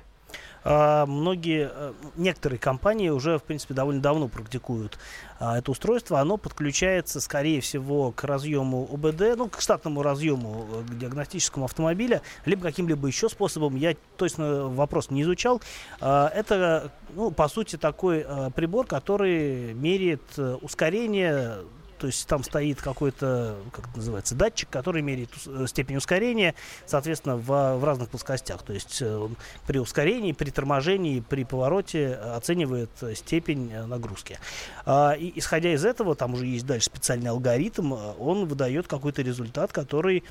А, 0.70 1.06
многие, 1.06 1.72
э, 1.74 1.94
некоторые 2.18 2.60
компании 2.60 3.08
уже, 3.08 3.40
в 3.40 3.44
принципе, 3.44 3.74
довольно 3.74 4.02
давно 4.02 4.28
практикуют 4.28 5.00
а, 5.40 5.58
это 5.58 5.72
устройство. 5.72 6.20
Оно 6.20 6.36
подключается, 6.36 7.22
скорее 7.22 7.62
всего, 7.62 8.12
к 8.12 8.26
разъему 8.26 8.86
ОБД, 8.92 9.38
ну, 9.38 9.48
к 9.48 9.62
штатному 9.62 10.04
разъему 10.04 10.68
э, 10.70 10.82
к 10.82 10.98
диагностическому 10.98 11.64
автомобиля, 11.64 12.22
либо 12.44 12.64
каким-либо 12.64 13.08
еще 13.08 13.30
способом. 13.30 13.78
Я 13.78 13.96
точно 14.18 14.68
вопрос 14.68 15.10
не 15.10 15.22
изучал. 15.22 15.62
А, 16.02 16.30
это, 16.36 16.92
ну, 17.16 17.32
по 17.32 17.48
сути, 17.48 17.78
такой 17.78 18.26
э, 18.28 18.52
прибор, 18.54 18.88
который 18.88 19.74
меряет 19.74 20.38
ускорение 20.62 21.60
то 21.98 22.08
есть 22.08 22.28
там 22.28 22.44
стоит 22.44 22.82
какой-то, 22.82 23.58
как 23.72 23.88
это 23.88 23.98
называется, 23.98 24.36
датчик, 24.36 24.70
который 24.70 25.02
меряет 25.02 25.30
э, 25.46 25.66
степень 25.68 25.98
ускорения, 25.98 26.56
соответственно, 26.86 27.38
в, 27.38 27.78
в 27.78 27.84
разных 27.84 28.10
плоскостях. 28.10 28.64
То 28.64 28.74
есть 28.74 29.00
э, 29.02 29.28
при 29.66 29.80
ускорении, 29.80 30.32
при 30.34 30.50
торможении, 30.50 31.20
при 31.20 31.44
повороте 31.44 32.14
оценивает 32.14 32.90
степень 33.16 33.72
э, 33.72 33.86
нагрузки. 33.86 34.40
А, 34.86 35.14
и 35.14 35.32
исходя 35.36 35.74
из 35.74 35.86
этого, 35.86 36.16
там 36.16 36.34
уже 36.34 36.46
есть 36.46 36.66
дальше 36.66 36.86
специальный 36.88 37.30
алгоритм, 37.30 37.94
он 37.94 38.46
выдает 38.46 38.88
какой-то 38.88 39.22
результат, 39.22 39.72
который 39.72 40.24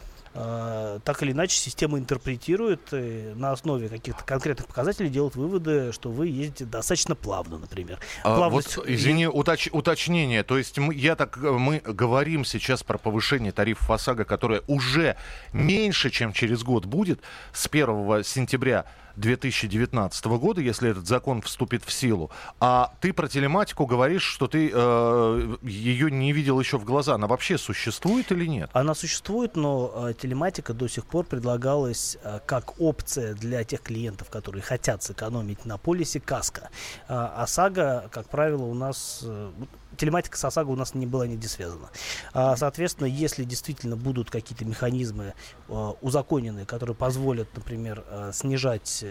так 1.05 1.23
или 1.23 1.33
иначе 1.33 1.57
система 1.57 1.99
интерпретирует 1.99 2.93
и 2.93 3.33
на 3.35 3.53
основе 3.53 3.89
каких-то 3.89 4.23
конкретных 4.25 4.67
показателей 4.67 5.09
делает 5.09 5.35
выводы, 5.35 5.93
что 5.93 6.11
вы 6.11 6.29
ездите 6.29 6.65
достаточно 6.65 7.15
плавно, 7.15 7.59
например. 7.59 7.99
А, 8.23 8.37
Плавность... 8.37 8.77
вот, 8.77 8.89
извини, 8.89 9.27
уточ... 9.27 9.69
уточнение. 9.73 10.43
То 10.43 10.59
есть 10.59 10.79
мы, 10.79 10.95
я 10.95 11.17
так, 11.17 11.37
мы 11.39 11.81
говорим 11.81 12.45
сейчас 12.45 12.83
про 12.83 12.99
повышение 12.99 13.53
тарифов 13.53 13.91
ОСАГО, 13.91 14.25
которое 14.25 14.63
уже 14.67 15.17
меньше, 15.53 16.11
чем 16.11 16.33
через 16.33 16.63
год 16.63 16.85
будет 16.85 17.21
с 17.53 17.67
1 17.67 18.25
сентября 18.25 18.85
2019 19.17 20.27
года, 20.27 20.61
если 20.61 20.91
этот 20.91 21.07
закон 21.07 21.43
вступит 21.43 21.85
в 21.85 21.93
силу. 21.93 22.31
А 22.61 22.93
ты 23.01 23.13
про 23.13 23.29
телематику 23.29 23.87
говоришь, 23.87 24.23
что 24.23 24.47
ты 24.47 24.71
э, 24.73 25.57
ее 25.63 26.11
не 26.11 26.33
видел 26.33 26.61
еще 26.61 26.79
в 26.79 26.85
глаза. 26.85 27.15
Она 27.15 27.27
вообще 27.27 27.59
существует 27.59 28.31
или 28.31 28.47
нет? 28.47 28.71
Она 28.73 28.95
существует, 28.95 29.57
но 29.57 30.09
э, 30.09 30.15
телематика 30.27 30.75
до 30.75 30.89
сих 30.89 31.07
пор 31.07 31.25
предлагалась 31.25 32.19
э, 32.23 32.41
как 32.47 32.81
опция 32.81 33.35
для 33.35 33.63
тех 33.63 33.81
клиентов, 33.81 34.29
которые 34.29 34.61
хотят 34.61 35.03
сэкономить 35.05 35.65
на 35.65 35.79
полисе 35.79 36.19
каска. 36.19 36.71
Э, 37.09 37.15
ОСАГО, 37.37 38.09
как 38.11 38.29
правило, 38.29 38.65
у 38.65 38.75
нас... 38.75 39.21
Э, 39.23 39.53
телематика 39.97 40.37
с 40.37 40.45
ОСАГО 40.45 40.71
у 40.71 40.77
нас 40.77 40.95
не 40.95 41.07
была 41.07 41.29
нигде 41.29 41.47
связана. 41.47 41.91
А, 42.35 42.57
соответственно, 42.57 43.07
если 43.07 43.45
действительно 43.45 43.97
будут 43.97 44.31
какие-то 44.31 44.65
механизмы 44.65 45.35
э, 45.69 45.93
узаконенные, 46.01 46.67
которые 46.67 46.97
позволят, 46.97 47.49
например, 47.55 48.05
снижать 48.33 49.05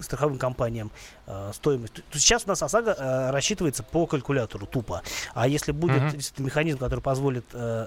страховым 0.00 0.38
компаниям 0.38 0.90
э, 1.26 1.50
стоимость. 1.54 1.94
То 1.94 2.02
есть 2.12 2.24
сейчас 2.26 2.44
у 2.44 2.48
нас 2.48 2.62
ОСАГО 2.62 2.90
э, 2.98 3.30
рассчитывается 3.30 3.82
по 3.82 4.06
калькулятору 4.06 4.66
тупо. 4.66 5.02
А 5.34 5.48
если 5.48 5.72
будет 5.72 6.02
Мгм. 6.02 6.10
действительно 6.12 6.46
механизм, 6.46 6.78
который 6.78 7.00
позволит 7.00 7.44
э, 7.52 7.86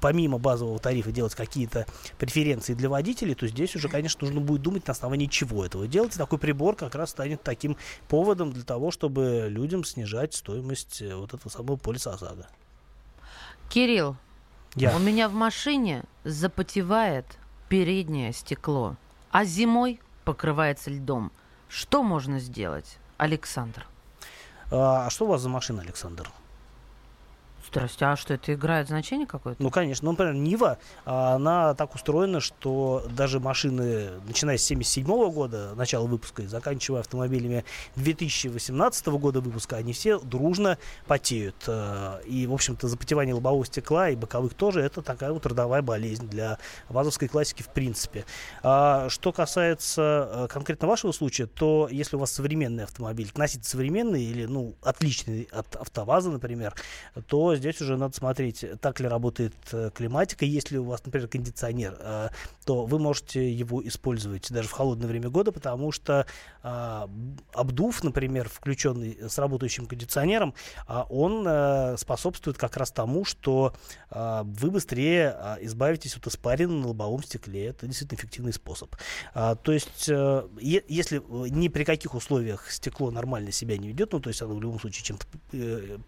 помимо 0.00 0.38
базового 0.38 0.78
тарифа 0.78 1.12
делать 1.12 1.34
какие-то 1.34 1.86
преференции 2.18 2.74
для 2.74 2.88
водителей, 2.88 3.34
то 3.34 3.46
здесь 3.46 3.74
уже, 3.76 3.88
конечно, 3.88 4.24
нужно 4.26 4.40
будет 4.40 4.62
думать 4.62 4.86
на 4.86 4.92
основании 4.92 5.26
чего 5.26 5.64
этого 5.64 5.86
делать. 5.86 6.14
И 6.14 6.18
такой 6.18 6.38
прибор 6.38 6.76
как 6.76 6.94
раз 6.94 7.10
станет 7.10 7.42
таким 7.42 7.76
поводом 8.08 8.52
для 8.52 8.64
того, 8.64 8.90
чтобы 8.90 9.46
людям 9.48 9.84
снижать 9.84 10.34
стоимость 10.34 11.02
э, 11.02 11.14
вот 11.14 11.34
этого 11.34 11.48
самого 11.50 11.76
полиса 11.76 12.12
ОСАГО. 12.12 12.46
Кирилл, 13.68 14.16
Я. 14.74 14.94
у 14.94 14.98
меня 14.98 15.28
в 15.28 15.32
машине 15.32 16.04
запотевает 16.24 17.24
переднее 17.68 18.32
стекло, 18.32 18.96
а 19.30 19.44
зимой 19.44 19.98
покрывается 20.24 20.90
льдом. 20.90 21.32
Что 21.68 22.02
можно 22.02 22.38
сделать, 22.38 22.98
Александр? 23.16 23.86
А 24.70 25.10
что 25.10 25.24
у 25.24 25.28
вас 25.28 25.40
за 25.40 25.48
машина, 25.48 25.82
Александр? 25.82 26.30
Здрасте, 27.72 28.04
а 28.04 28.16
что, 28.16 28.34
это 28.34 28.52
играет 28.52 28.88
значение 28.88 29.26
какое-то? 29.26 29.62
Ну, 29.62 29.70
конечно. 29.70 30.04
Ну, 30.04 30.10
например, 30.12 30.34
Нива, 30.34 30.78
а, 31.06 31.36
она 31.36 31.72
так 31.72 31.94
устроена, 31.94 32.40
что 32.40 33.02
даже 33.16 33.40
машины, 33.40 34.10
начиная 34.26 34.58
с 34.58 34.62
77 34.64 35.06
года, 35.30 35.72
начала 35.74 36.06
выпуска, 36.06 36.42
и 36.42 36.46
заканчивая 36.46 37.00
автомобилями 37.00 37.64
2018 37.96 39.06
года 39.06 39.40
выпуска, 39.40 39.76
они 39.76 39.94
все 39.94 40.18
дружно 40.18 40.76
потеют. 41.06 41.56
А, 41.66 42.20
И, 42.26 42.46
в 42.46 42.52
общем-то, 42.52 42.88
запотевание 42.88 43.34
лобового 43.34 43.64
стекла 43.64 44.10
и 44.10 44.16
боковых 44.16 44.52
тоже, 44.52 44.82
это 44.82 45.00
такая 45.00 45.32
вот 45.32 45.46
родовая 45.46 45.80
болезнь 45.80 46.28
для 46.28 46.58
вазовской 46.90 47.28
классики 47.28 47.62
в 47.62 47.70
принципе. 47.70 48.26
А 48.62 49.08
Что 49.08 49.32
касается 49.32 50.46
конкретно 50.52 50.88
вашего 50.88 51.12
случая, 51.12 51.46
то 51.46 51.88
если 51.90 52.16
у 52.16 52.18
вас 52.18 52.32
современный 52.32 52.84
автомобиль, 52.84 53.30
относительно 53.30 53.64
современный 53.64 54.22
или, 54.24 54.44
ну, 54.44 54.74
отличный 54.82 55.48
от 55.50 55.74
автоваза, 55.76 56.30
например, 56.30 56.74
то 57.28 57.54
здесь 57.62 57.80
уже 57.80 57.96
надо 57.96 58.14
смотреть, 58.14 58.64
так 58.80 59.00
ли 59.00 59.08
работает 59.08 59.54
э, 59.72 59.90
климатика. 59.94 60.44
Если 60.44 60.76
у 60.76 60.84
вас, 60.84 61.04
например, 61.04 61.28
кондиционер, 61.28 61.96
э, 61.98 62.28
то 62.64 62.84
вы 62.84 62.98
можете 62.98 63.50
его 63.50 63.86
использовать 63.86 64.52
даже 64.52 64.68
в 64.68 64.72
холодное 64.72 65.08
время 65.08 65.30
года, 65.30 65.52
потому 65.52 65.92
что 65.92 66.26
а, 66.62 67.10
обдув, 67.54 68.04
например, 68.04 68.48
включенный 68.48 69.18
с 69.28 69.38
работающим 69.38 69.86
кондиционером, 69.86 70.54
а, 70.86 71.06
он 71.08 71.44
э, 71.46 71.96
способствует 71.96 72.56
как 72.56 72.76
раз 72.76 72.92
тому, 72.92 73.24
что 73.24 73.74
а, 74.10 74.44
вы 74.44 74.70
быстрее 74.70 75.36
избавитесь 75.60 76.16
от 76.16 76.26
испарины 76.26 76.72
на 76.72 76.88
лобовом 76.88 77.22
стекле. 77.22 77.66
Это 77.66 77.86
действительно 77.86 78.18
эффективный 78.18 78.52
способ. 78.52 78.94
То 79.34 79.72
есть, 79.72 80.08
если 80.08 81.22
ни 81.50 81.68
при 81.68 81.84
каких 81.84 82.14
условиях 82.14 82.70
стекло 82.70 83.10
нормально 83.10 83.52
себя 83.52 83.76
не 83.76 83.88
ведет, 83.88 84.12
ну, 84.12 84.20
то 84.20 84.28
есть 84.28 84.42
оно 84.42 84.54
в 84.54 84.62
любом 84.62 84.78
случае 84.80 85.04
чем-то 85.04 85.26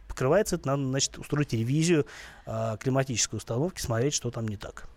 покрывается, 0.09 0.57
это 0.57 0.69
надо, 0.69 0.85
значит, 0.85 1.19
устроить 1.19 1.43
ревизию 1.52 2.07
а, 2.46 2.76
климатической 2.76 3.37
установки, 3.37 3.80
смотреть, 3.80 4.14
что 4.14 4.30
там 4.30 4.48
не 4.48 4.57
так. 4.57 4.88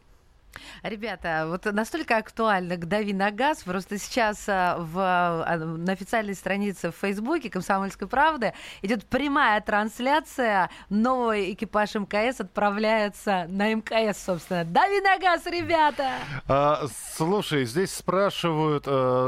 Ребята, 0.83 1.45
вот 1.47 1.65
настолько 1.65 2.17
актуально 2.17 2.77
«Дави 2.77 3.13
на 3.13 3.31
газ», 3.31 3.63
просто 3.63 3.97
сейчас 3.97 4.45
а, 4.47 4.77
в, 4.79 4.99
а, 4.99 5.57
на 5.57 5.91
официальной 5.91 6.35
странице 6.35 6.91
в 6.91 6.95
Фейсбуке 6.95 7.49
«Комсомольской 7.49 8.07
правды» 8.07 8.53
идет 8.81 9.05
прямая 9.05 9.61
трансляция, 9.61 10.69
новый 10.89 11.53
экипаж 11.53 11.95
МКС 11.95 12.41
отправляется 12.41 13.45
на 13.49 13.73
МКС, 13.73 14.23
собственно. 14.23 14.65
«Дави 14.65 15.01
на 15.01 15.17
газ, 15.17 15.45
ребята!» 15.45 16.11
А, 16.47 16.85
слушай, 17.15 17.65
здесь 17.65 17.93
спрашивают, 17.93 18.83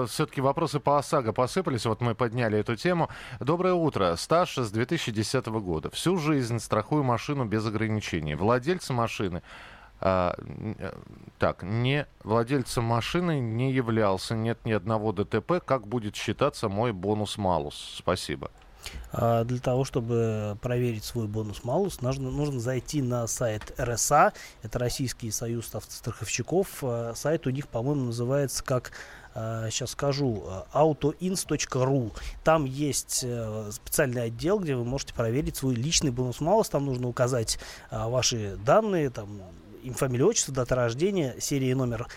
все-таки 0.10 0.42
вопросы 0.42 0.80
по 0.80 0.98
ОСАГО 0.98 1.34
посыпались, 1.34 1.86
вот 1.86 2.02
мы 2.02 2.16
подняли 2.16 2.60
эту 2.60 2.76
тему. 2.76 3.10
Доброе 3.40 3.74
утро. 3.74 4.16
Стаж 4.16 4.58
с 4.58 4.72
2010 4.72 5.48
года. 5.48 5.90
Всю 5.90 6.18
жизнь 6.18 6.60
страхую 6.60 7.04
машину 7.04 7.46
без 7.46 7.66
ограничений. 7.66 8.36
Владельцы 8.36 8.94
машины 8.94 9.42
а, 10.02 10.36
э, 10.38 10.94
так, 11.38 11.64
не 11.64 12.08
владельцем 12.24 12.84
машины 12.84 13.40
не 13.40 13.72
являлся, 13.72 14.36
нет 14.36 14.60
ни 14.66 14.72
одного 14.72 15.12
ДТП. 15.12 15.62
Как 15.64 15.88
будет 15.88 16.16
считаться 16.16 16.70
мой 16.70 16.94
бонус-малус? 16.94 17.96
Спасибо. 17.98 18.52
А, 19.12 19.44
Для 19.44 19.60
того, 19.60 19.84
чтобы 19.84 20.58
проверить 20.62 21.04
свой 21.04 21.28
бонус-малус, 21.28 22.02
нужно, 22.02 22.32
нужно 22.32 22.60
зайти 22.60 23.02
на 23.02 23.28
сайт 23.28 23.74
РСА, 23.80 24.34
это 24.64 24.80
Российский 24.80 25.32
союз 25.32 25.74
автостраховщиков. 25.76 26.68
А, 26.82 27.14
Сайт 27.16 27.48
у 27.48 27.50
них, 27.50 27.68
по-моему, 27.68 28.06
называется 28.06 28.64
как 28.64 28.92
сейчас 29.70 29.92
скажу, 29.92 30.44
а, 30.48 30.66
autoins.ru. 30.74 32.12
Там 32.44 32.66
есть 32.66 33.22
э, 33.24 33.70
специальный 33.72 34.24
отдел, 34.24 34.60
где 34.60 34.76
вы 34.76 34.84
можете 34.84 35.14
проверить 35.14 35.56
свой 35.56 35.76
личный 35.76 36.10
бонус-малус. 36.12 36.68
Там 36.70 36.88
нужно 36.88 37.08
указать 37.08 37.60
а, 37.92 38.10
ваши 38.10 38.58
данные, 38.66 39.12
там, 39.12 39.42
им 39.84 39.94
фамилия, 39.94 40.26
отчество, 40.26 40.54
дата 40.54 40.76
рождения, 40.76 41.36
серия 41.40 41.72
и 41.72 41.74
номер 41.74 42.08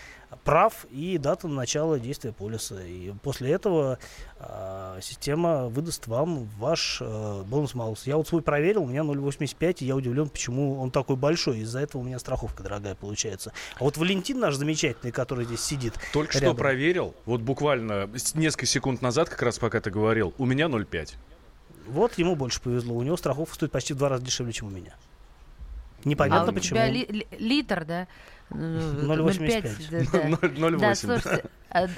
прав 0.43 0.85
и 0.91 1.17
дата 1.17 1.47
начала 1.47 1.99
действия 1.99 2.31
полиса. 2.31 2.81
И 2.83 3.11
после 3.21 3.51
этого 3.51 3.99
а, 4.37 4.99
система 5.01 5.67
выдаст 5.67 6.07
вам 6.07 6.45
ваш 6.57 6.99
э, 7.01 7.43
бонус-малус. 7.45 8.05
Я 8.07 8.17
вот 8.17 8.27
свой 8.27 8.41
проверил, 8.41 8.83
у 8.83 8.87
меня 8.87 9.01
0,85, 9.01 9.77
и 9.79 9.85
я 9.85 9.95
удивлен, 9.95 10.29
почему 10.29 10.79
он 10.79 10.91
такой 10.91 11.15
большой. 11.15 11.59
Из-за 11.59 11.79
этого 11.79 12.01
у 12.01 12.03
меня 12.03 12.19
страховка 12.19 12.63
дорогая 12.63 12.95
получается. 12.95 13.53
А 13.75 13.83
вот 13.83 13.97
Валентин 13.97 14.39
наш 14.39 14.55
замечательный, 14.55 15.11
который 15.11 15.45
здесь 15.45 15.61
сидит, 15.61 15.93
Только 16.11 16.33
что 16.33 16.41
рядом. 16.41 16.57
проверил, 16.57 17.15
вот 17.25 17.41
буквально 17.41 18.09
несколько 18.33 18.65
секунд 18.65 19.01
назад, 19.01 19.29
как 19.29 19.41
раз 19.41 19.59
пока 19.59 19.79
ты 19.81 19.91
говорил, 19.91 20.33
у 20.37 20.45
меня 20.45 20.65
0,5. 20.65 21.13
вот 21.87 22.17
ему 22.17 22.35
больше 22.35 22.61
повезло. 22.61 22.95
У 22.95 23.03
него 23.03 23.17
страховка 23.17 23.55
стоит 23.55 23.71
почти 23.71 23.93
в 23.93 23.97
два 23.97 24.09
раза 24.09 24.23
дешевле, 24.23 24.53
чем 24.53 24.67
у 24.67 24.71
меня. 24.71 24.95
Непонятно 26.05 26.47
а 26.47 26.51
у 26.51 26.53
почему. 26.53 26.77
тебя 26.77 26.89
ли- 26.89 27.05
ли- 27.07 27.27
литр, 27.37 27.85
да? 27.85 28.07
Э, 28.51 28.55
0,85. 29.05 29.63
0,5, 29.63 30.11
да, 30.11 30.19
да. 30.19 30.29
0,08. 30.47 30.77
Да, 30.79 30.95
слушайте, 30.95 31.43
э, 31.43 31.47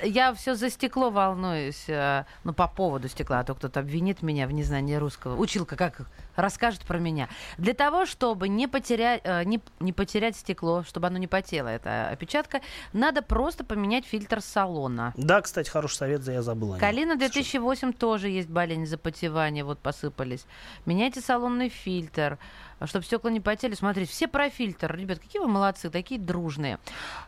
я 0.03 0.33
все 0.33 0.55
за 0.55 0.69
стекло 0.69 1.09
волнуюсь, 1.09 1.85
э, 1.87 2.25
ну, 2.43 2.53
по 2.53 2.67
поводу 2.67 3.07
стекла, 3.07 3.39
а 3.39 3.43
то 3.43 3.55
кто-то 3.55 3.79
обвинит 3.79 4.21
меня 4.21 4.47
в 4.47 4.51
незнании 4.51 4.95
русского. 4.95 5.35
Училка 5.35 5.75
как 5.75 6.01
расскажет 6.35 6.81
про 6.81 6.99
меня. 6.99 7.29
Для 7.57 7.73
того, 7.73 8.05
чтобы 8.05 8.47
не 8.49 8.67
потерять, 8.67 9.21
э, 9.23 9.43
не, 9.43 9.61
не 9.79 9.93
потерять 9.93 10.35
стекло, 10.35 10.83
чтобы 10.83 11.07
оно 11.07 11.17
не 11.17 11.27
потело, 11.27 11.67
эта 11.67 12.09
опечатка, 12.09 12.61
надо 12.93 13.21
просто 13.21 13.63
поменять 13.63 14.05
фильтр 14.05 14.41
салона. 14.41 15.13
Да, 15.17 15.41
кстати, 15.41 15.69
хороший 15.69 15.95
совет, 15.95 16.23
за 16.23 16.33
я 16.33 16.41
забыл. 16.41 16.69
о 16.69 16.71
нем. 16.71 16.79
Калина 16.79 17.15
2008 17.15 17.93
тоже 17.93 18.29
есть 18.29 18.49
болезнь 18.49 18.85
запотевания, 18.85 19.63
вот 19.63 19.79
посыпались. 19.79 20.45
Меняйте 20.85 21.21
салонный 21.21 21.69
фильтр, 21.69 22.37
чтобы 22.83 23.05
стекла 23.05 23.31
не 23.31 23.39
потели. 23.39 23.73
Смотрите, 23.73 24.11
все 24.11 24.27
про 24.27 24.49
фильтр. 24.49 24.95
Ребят, 24.95 25.19
какие 25.19 25.41
вы 25.41 25.47
молодцы, 25.47 25.89
такие 25.89 26.19
дружные. 26.19 26.79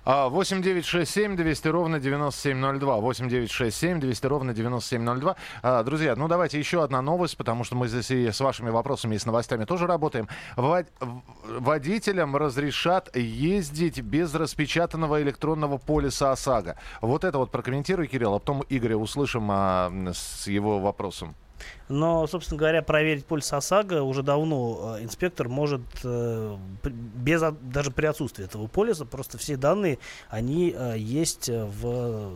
А, 0.04 0.30
8 0.30 0.62
9 0.62 0.86
6 0.86 1.10
7 1.10 1.36
200 1.36 1.68
ровно 1.68 2.00
9702. 2.44 2.98
8 2.98 3.30
9 3.30 3.52
6 3.52 3.78
7 3.78 4.00
200 4.00 4.26
ровно 4.28 4.54
9702. 4.54 5.36
А, 5.64 5.84
друзья, 5.84 6.16
ну 6.16 6.28
давайте 6.28 6.60
еще 6.60 6.84
одна 6.84 7.02
новость, 7.02 7.38
потому 7.38 7.64
что 7.64 7.76
мы 7.76 7.88
здесь 7.88 8.12
и 8.12 8.32
с 8.32 8.40
вашими 8.40 8.70
вопросами 8.70 9.16
и 9.16 9.18
с 9.18 9.26
новостями 9.26 9.66
тоже 9.66 9.88
работаем. 9.88 10.28
Водителям 10.56 12.36
разрешат 12.36 13.16
ездить 13.16 14.02
без 14.02 14.34
распечатанного 14.34 15.22
электронного 15.22 15.78
полиса 15.78 16.32
ОСАГО. 16.32 16.78
Вот 17.02 17.24
это 17.24 17.38
вот 17.38 17.52
прокомментируй, 17.52 18.08
Кирилл, 18.08 18.36
а 18.36 18.40
потом 18.40 18.64
Игоря 18.70 18.98
услышим 18.98 19.48
а, 19.52 19.92
с 20.14 20.48
его 20.48 20.80
вопросом. 20.80 21.36
Но, 21.90 22.28
собственно 22.28 22.58
говоря, 22.58 22.82
проверить 22.82 23.26
полис 23.26 23.52
ОСАГО 23.52 24.04
уже 24.04 24.24
давно 24.24 24.98
э, 24.98 25.04
инспектор 25.04 25.48
может 25.48 25.82
э, 26.04 26.58
без 26.84 27.42
даже 27.62 27.92
при 27.92 28.06
отсутствии 28.06 28.46
этого 28.46 28.68
полиса 28.68 29.06
просто 29.06 29.38
все 29.38 29.58
данные 29.58 30.00
они 30.30 30.74
э, 30.76 30.96
есть 30.98 31.50
в, 31.50 32.34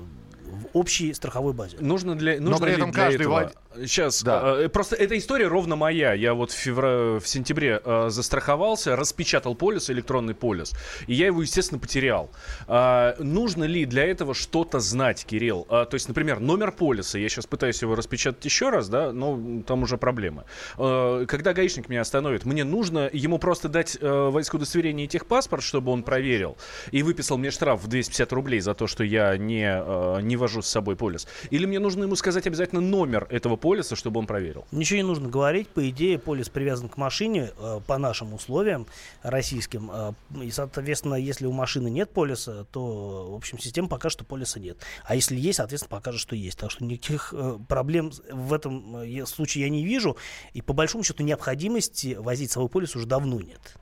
в 0.52 0.68
общей 0.78 1.14
страховой 1.14 1.54
базе. 1.54 1.78
Нужно 1.80 2.16
для, 2.16 2.40
Но 2.40 2.52
нужно 2.52 2.66
при 2.66 2.72
ли 2.72 2.78
этом 2.78 2.92
для 2.92 3.04
каждый 3.04 3.22
этого... 3.22 3.40
вод- 3.42 3.54
Сейчас, 3.86 4.22
Да. 4.22 4.58
э, 4.58 4.68
просто 4.68 4.98
эта 4.98 5.18
история 5.18 5.48
ровно 5.48 5.78
моя. 5.78 6.12
Я 6.14 6.34
вот 6.34 6.52
в, 6.52 6.56
февра... 6.56 7.20
в 7.22 7.28
сентябре 7.28 7.82
э, 7.84 8.08
застраховался, 8.10 8.98
распечатал 8.98 9.56
полис, 9.56 9.90
электронный 9.90 10.34
полис, 10.36 10.74
и 11.08 11.14
я 11.14 11.28
его, 11.28 11.42
естественно, 11.42 11.80
потерял. 11.80 12.32
А, 12.68 13.16
нужно 13.20 13.64
ли 13.64 13.86
для 13.86 14.04
этого 14.06 14.34
что-то 14.34 14.82
знать, 14.82 15.26
Кирилл? 15.26 15.66
А, 15.70 15.86
то 15.86 15.96
есть, 15.96 16.10
например, 16.10 16.42
номер 16.42 16.74
полиса. 16.74 17.18
Я 17.18 17.30
сейчас 17.30 17.48
пытаюсь 17.48 17.82
его 17.82 17.96
распечатать 17.96 18.44
еще 18.44 18.70
раз, 18.70 18.90
да, 18.90 19.14
но 19.14 19.62
там 19.66 19.84
уже 19.84 19.98
проблемы. 19.98 20.44
А, 20.78 21.26
когда 21.26 21.54
гаишник 21.54 21.88
меня 21.88 22.02
остановит, 22.02 22.44
мне 22.44 22.66
нужно 22.66 23.10
ему 23.14 23.38
просто 23.40 23.70
дать 23.70 23.98
э, 24.02 24.06
водительское 24.30 24.60
удостоверение 24.60 25.06
и 25.06 25.10
техпаспорт, 25.10 25.64
чтобы 25.64 25.94
он 25.94 26.04
проверил, 26.04 26.58
и 26.92 27.04
выписал 27.04 27.38
мне 27.38 27.52
штраф 27.52 27.82
в 27.82 27.88
250 27.88 28.34
рублей 28.34 28.60
за 28.60 28.74
то, 28.74 28.86
что 28.88 29.06
я 29.06 29.38
не, 29.38 29.64
э, 29.66 30.20
не 30.22 30.36
вожу 30.41 30.62
с 30.62 30.67
собой 30.67 30.95
полис. 30.95 31.27
Или 31.51 31.65
мне 31.65 31.80
нужно 31.80 32.04
ему 32.04 32.15
сказать 32.15 32.47
обязательно 32.47 32.82
номер 32.82 33.27
этого 33.30 33.56
полиса, 33.56 33.95
чтобы 33.95 34.19
он 34.19 34.27
проверил. 34.27 34.65
Ничего 34.71 34.97
не 34.97 35.04
нужно 35.04 35.30
говорить. 35.30 35.69
По 35.69 35.89
идее, 35.89 36.19
полис 36.19 36.49
привязан 36.49 36.89
к 36.89 36.97
машине 36.97 37.51
э, 37.58 37.80
по 37.88 37.97
нашим 37.97 38.34
условиям 38.34 38.88
российским. 39.23 39.89
Э, 39.91 40.13
и, 40.43 40.51
соответственно, 40.51 41.15
если 41.15 41.45
у 41.45 41.51
машины 41.51 41.89
нет 41.89 42.10
полиса, 42.10 42.65
то, 42.71 43.32
в 43.32 43.36
общем, 43.36 43.60
система 43.60 43.88
покажет, 43.88 44.19
что 44.19 44.25
полиса 44.25 44.60
нет. 44.60 44.77
А 45.06 45.15
если 45.15 45.38
есть, 45.38 45.58
соответственно, 45.58 45.97
покажет, 45.97 46.19
что 46.19 46.36
есть. 46.36 46.60
Так 46.60 46.71
что 46.71 46.84
никаких 46.84 47.34
э, 47.38 47.58
проблем 47.67 48.12
в 48.32 48.54
этом 48.54 48.97
э, 48.97 49.25
случае 49.25 49.65
я 49.65 49.69
не 49.69 49.86
вижу. 49.86 50.17
И, 50.54 50.62
по 50.62 50.73
большому 50.73 51.04
счету, 51.04 51.23
необходимости 51.23 52.17
возить 52.19 52.51
свой 52.51 52.67
полис 52.67 52.95
уже 52.95 53.06
давно 53.06 53.39
нет. 53.39 53.75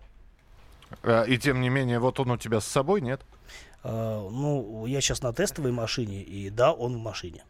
И 1.27 1.37
тем 1.37 1.61
не 1.61 1.69
менее, 1.69 1.99
вот 1.99 2.19
он 2.19 2.31
у 2.31 2.37
тебя 2.37 2.59
с 2.59 2.65
собой, 2.65 3.01
нет? 3.01 3.21
Э, 3.83 4.27
ну, 4.31 4.85
я 4.87 5.01
сейчас 5.01 5.21
на 5.21 5.33
тестовой 5.33 5.71
машине, 5.71 6.21
и 6.21 6.49
да, 6.49 6.71
он 6.73 6.95
в 6.95 6.99
машине. 6.99 7.43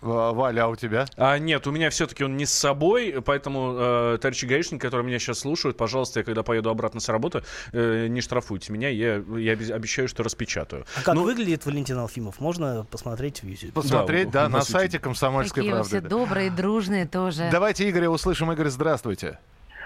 В- 0.00 0.32
Валя, 0.32 0.64
а 0.64 0.68
у 0.68 0.74
тебя? 0.74 1.06
А, 1.16 1.38
нет, 1.38 1.64
у 1.68 1.70
меня 1.70 1.88
все-таки 1.88 2.24
он 2.24 2.36
не 2.36 2.44
с 2.44 2.52
собой, 2.52 3.22
поэтому, 3.24 3.76
э, 3.78 4.18
товарищи 4.20 4.46
гаишники, 4.46 4.80
которые 4.82 5.06
меня 5.06 5.20
сейчас 5.20 5.38
слушают, 5.38 5.76
пожалуйста, 5.76 6.18
я 6.20 6.24
когда 6.24 6.42
поеду 6.42 6.70
обратно 6.70 6.98
с 6.98 7.08
работы, 7.08 7.44
э, 7.72 8.08
не 8.08 8.20
штрафуйте 8.20 8.72
меня, 8.72 8.88
я, 8.88 9.22
я 9.38 9.52
обе- 9.52 9.72
обещаю, 9.72 10.08
что 10.08 10.24
распечатаю. 10.24 10.84
А 10.98 11.02
как 11.02 11.14
Ну, 11.14 11.22
выглядит 11.22 11.64
Валентин 11.66 11.98
Алфимов, 11.98 12.40
можно 12.40 12.84
посмотреть 12.90 13.44
в 13.44 13.46
YouTube. 13.46 13.74
Посмотреть, 13.74 14.30
Да, 14.32 14.42
да, 14.42 14.48
на 14.48 14.62
сайте. 14.62 14.98
«Комсомольской 14.98 15.60
Какие 15.62 15.70
правды». 15.70 15.88
все 15.88 16.00
да. 16.00 16.08
добрые, 16.08 16.50
дружные 16.50 17.06
тоже. 17.06 17.48
Давайте 17.52 17.88
Игоря 17.88 18.10
услышим. 18.10 18.50
Игорь, 18.50 18.70
здравствуйте. 18.70 19.38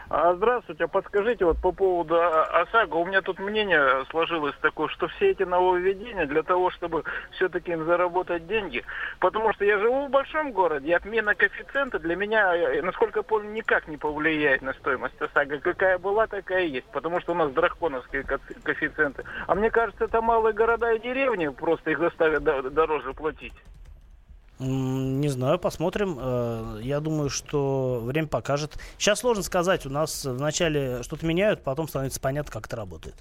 А, 0.09 0.35
Здравствуйте, 0.35 0.85
а 0.85 0.89
подскажите 0.89 1.45
вот 1.45 1.59
по 1.59 1.73
поводу 1.73 2.17
ОСАГО. 2.23 2.95
У 2.97 3.07
меня 3.07 3.23
тут 3.23 3.41
мнение 3.41 4.05
сложилось 4.11 4.55
такое, 4.61 4.87
что 4.89 5.09
все 5.09 5.33
эти 5.33 5.43
нововведения 5.43 6.27
для 6.27 6.45
того, 6.45 6.71
чтобы 6.71 7.03
все-таки 7.33 7.73
им 7.73 7.85
заработать 7.87 8.47
деньги, 8.47 8.85
потому 9.19 9.53
что 9.53 9.65
я 9.65 9.79
живу 9.79 10.07
в 10.07 10.11
большом 10.11 10.53
городе, 10.53 10.91
и 10.91 10.93
отмена 10.93 11.35
коэффициента 11.35 11.99
для 11.99 12.15
меня, 12.15 12.55
э, 12.55 12.83
насколько 12.83 13.19
я 13.21 13.23
помню, 13.25 13.51
никак 13.51 13.89
не 13.89 13.97
повлияет 13.97 14.63
на 14.63 14.75
стоимость 14.75 15.21
ОСАГО. 15.21 15.59
Какая 15.59 15.99
была, 15.99 16.29
такая 16.29 16.65
и 16.65 16.71
есть, 16.71 16.87
потому 16.93 17.21
что 17.21 17.33
у 17.33 17.37
нас 17.37 17.51
драконовские 17.53 18.23
ко- 18.23 18.39
коэффициенты. 18.63 19.25
А 19.49 19.55
мне 19.57 19.71
кажется, 19.71 20.05
это 20.05 20.23
малые 20.23 20.53
города 20.55 20.93
и 20.93 21.01
деревни, 21.01 21.49
просто 21.49 21.91
их 21.91 21.99
заставят 21.99 22.45
до- 22.45 22.71
дороже 22.71 23.13
платить. 23.13 23.55
Не 24.59 25.29
знаю, 25.29 25.59
посмотрим. 25.59 26.17
Э, 26.19 26.81
Я 26.83 27.01
думаю, 27.01 27.29
что 27.29 28.01
время 28.03 28.29
покажет. 28.29 28.79
Сейчас 28.99 29.21
сложно 29.21 29.43
сказать. 29.43 29.85
У 29.85 29.91
нас 29.91 30.25
вначале 30.25 31.03
что-то 31.03 31.27
меняют, 31.27 31.63
потом 31.63 31.89
становится 31.89 32.21
понятно, 32.21 32.51
как 32.53 32.67
это 32.67 32.77
работает. 32.77 33.15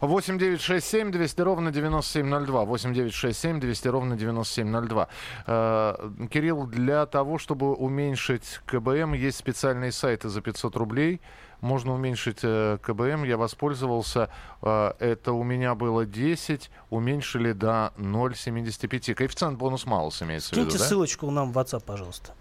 8 0.00 0.38
9 0.38 0.60
6 0.60 0.86
7 0.86 1.10
200 1.10 1.40
ровно 1.40 1.72
9702. 1.72 2.64
8 2.64 2.94
9 2.94 3.12
6 3.14 3.38
7 3.38 3.60
200 3.60 3.88
ровно 3.88 4.16
9702. 4.16 5.08
Э, 5.46 6.10
Кирилл, 6.30 6.66
для 6.66 7.06
того, 7.06 7.38
чтобы 7.38 7.74
уменьшить 7.74 8.60
КБМ, 8.66 9.14
есть 9.14 9.38
специальные 9.38 9.92
сайты 9.92 10.28
за 10.28 10.40
500 10.42 10.76
рублей. 10.76 11.20
Можно 11.64 11.94
уменьшить 11.94 12.40
э, 12.42 12.76
КБМ. 12.82 13.24
Я 13.24 13.38
воспользовался. 13.38 14.28
Э, 14.60 14.92
это 14.98 15.32
у 15.32 15.42
меня 15.42 15.74
было 15.74 16.04
10. 16.04 16.70
Уменьшили 16.90 17.52
до 17.52 17.94
0,75. 17.96 19.14
Коэффициент 19.14 19.56
бонус 19.56 19.86
малус 19.86 20.20
имеется 20.20 20.50
в 20.50 20.52
виду, 20.52 20.66
Киньте 20.66 20.78
да? 20.78 20.84
ссылочку 20.84 21.30
нам 21.30 21.52
в 21.54 21.58
WhatsApp, 21.58 21.82
пожалуйста. 21.82 22.32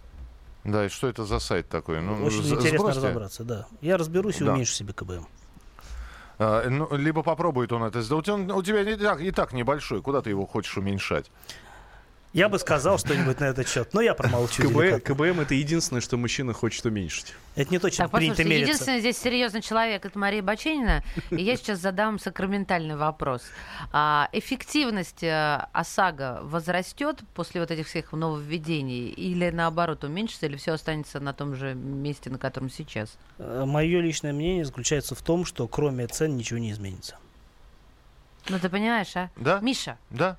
Да, 0.66 0.86
и 0.86 0.90
что 0.90 1.08
это 1.08 1.24
за 1.24 1.40
сайт 1.40 1.70
такой? 1.70 2.02
Ну, 2.02 2.22
Очень 2.26 2.40
интересно 2.42 2.80
сбросьте. 2.80 3.00
разобраться, 3.00 3.44
да. 3.46 3.66
Я 3.80 3.96
разберусь 3.96 4.42
и 4.42 4.44
Да. 4.44 4.52
уменьшу 4.54 4.74
себе 4.74 4.92
КБМ. 4.92 5.26
А, 6.40 6.68
ну, 6.70 6.94
либо 6.94 7.24
попробует 7.24 7.72
он 7.72 7.84
это 7.84 8.02
сделать. 8.02 8.28
Он, 8.28 8.52
у 8.52 8.62
тебя 8.62 8.82
и 8.82 8.98
так, 8.98 9.22
и 9.22 9.32
так 9.32 9.54
небольшой. 9.54 10.02
Куда 10.02 10.22
ты 10.22 10.32
его 10.32 10.46
хочешь 10.46 10.78
уменьшать? 10.78 11.32
Я 12.34 12.50
бы 12.50 12.58
сказал 12.58 12.98
что-нибудь 12.98 13.40
на 13.40 13.46
этот 13.46 13.70
счет, 13.70 13.94
но 13.94 14.02
я 14.02 14.16
промолчу. 14.16 14.64
КБ. 14.64 15.04
КБМ 15.04 15.42
это 15.42 15.54
единственное, 15.54 16.02
что 16.02 16.18
мужчина 16.18 16.52
хочет 16.52 16.84
уменьшить. 16.84 17.36
Это 17.56 17.70
не 17.70 17.78
точно 17.78 18.06
Так, 18.06 18.12
принято 18.18 18.44
мериться. 18.44 18.72
единственный 18.72 19.00
здесь 19.02 19.20
серьезный 19.20 19.62
человек 19.62 20.04
это 20.04 20.18
Мария 20.18 20.42
Баченина, 20.42 21.04
и 21.30 21.44
я 21.44 21.56
сейчас 21.56 21.78
задам 21.78 22.18
сакраментальный 22.18 22.96
вопрос. 22.96 23.44
А, 23.92 24.30
эффективность 24.32 25.22
э, 25.22 25.68
ОСАГО 25.74 26.40
возрастет 26.42 27.20
после 27.36 27.62
вот 27.62 27.70
этих 27.70 27.86
всех 27.88 28.12
нововведений 28.14 29.10
или 29.10 29.52
наоборот 29.52 30.04
уменьшится, 30.04 30.48
или 30.48 30.56
все 30.58 30.74
останется 30.74 31.20
на 31.20 31.34
том 31.34 31.56
же 31.56 31.76
месте, 31.76 32.32
на 32.32 32.40
котором 32.40 32.72
сейчас? 32.72 33.16
Мое 33.38 34.02
личное 34.02 34.34
мнение 34.34 34.66
заключается 34.66 35.14
в 35.14 35.22
том, 35.22 35.46
что 35.46 35.68
кроме 35.68 36.08
цен 36.08 36.36
ничего 36.36 36.58
не 36.58 36.72
изменится. 36.72 37.16
Ну 38.50 38.58
ты 38.58 38.70
понимаешь, 38.70 39.16
а? 39.16 39.30
Да? 39.36 39.60
Миша, 39.60 40.00
Да? 40.10 40.38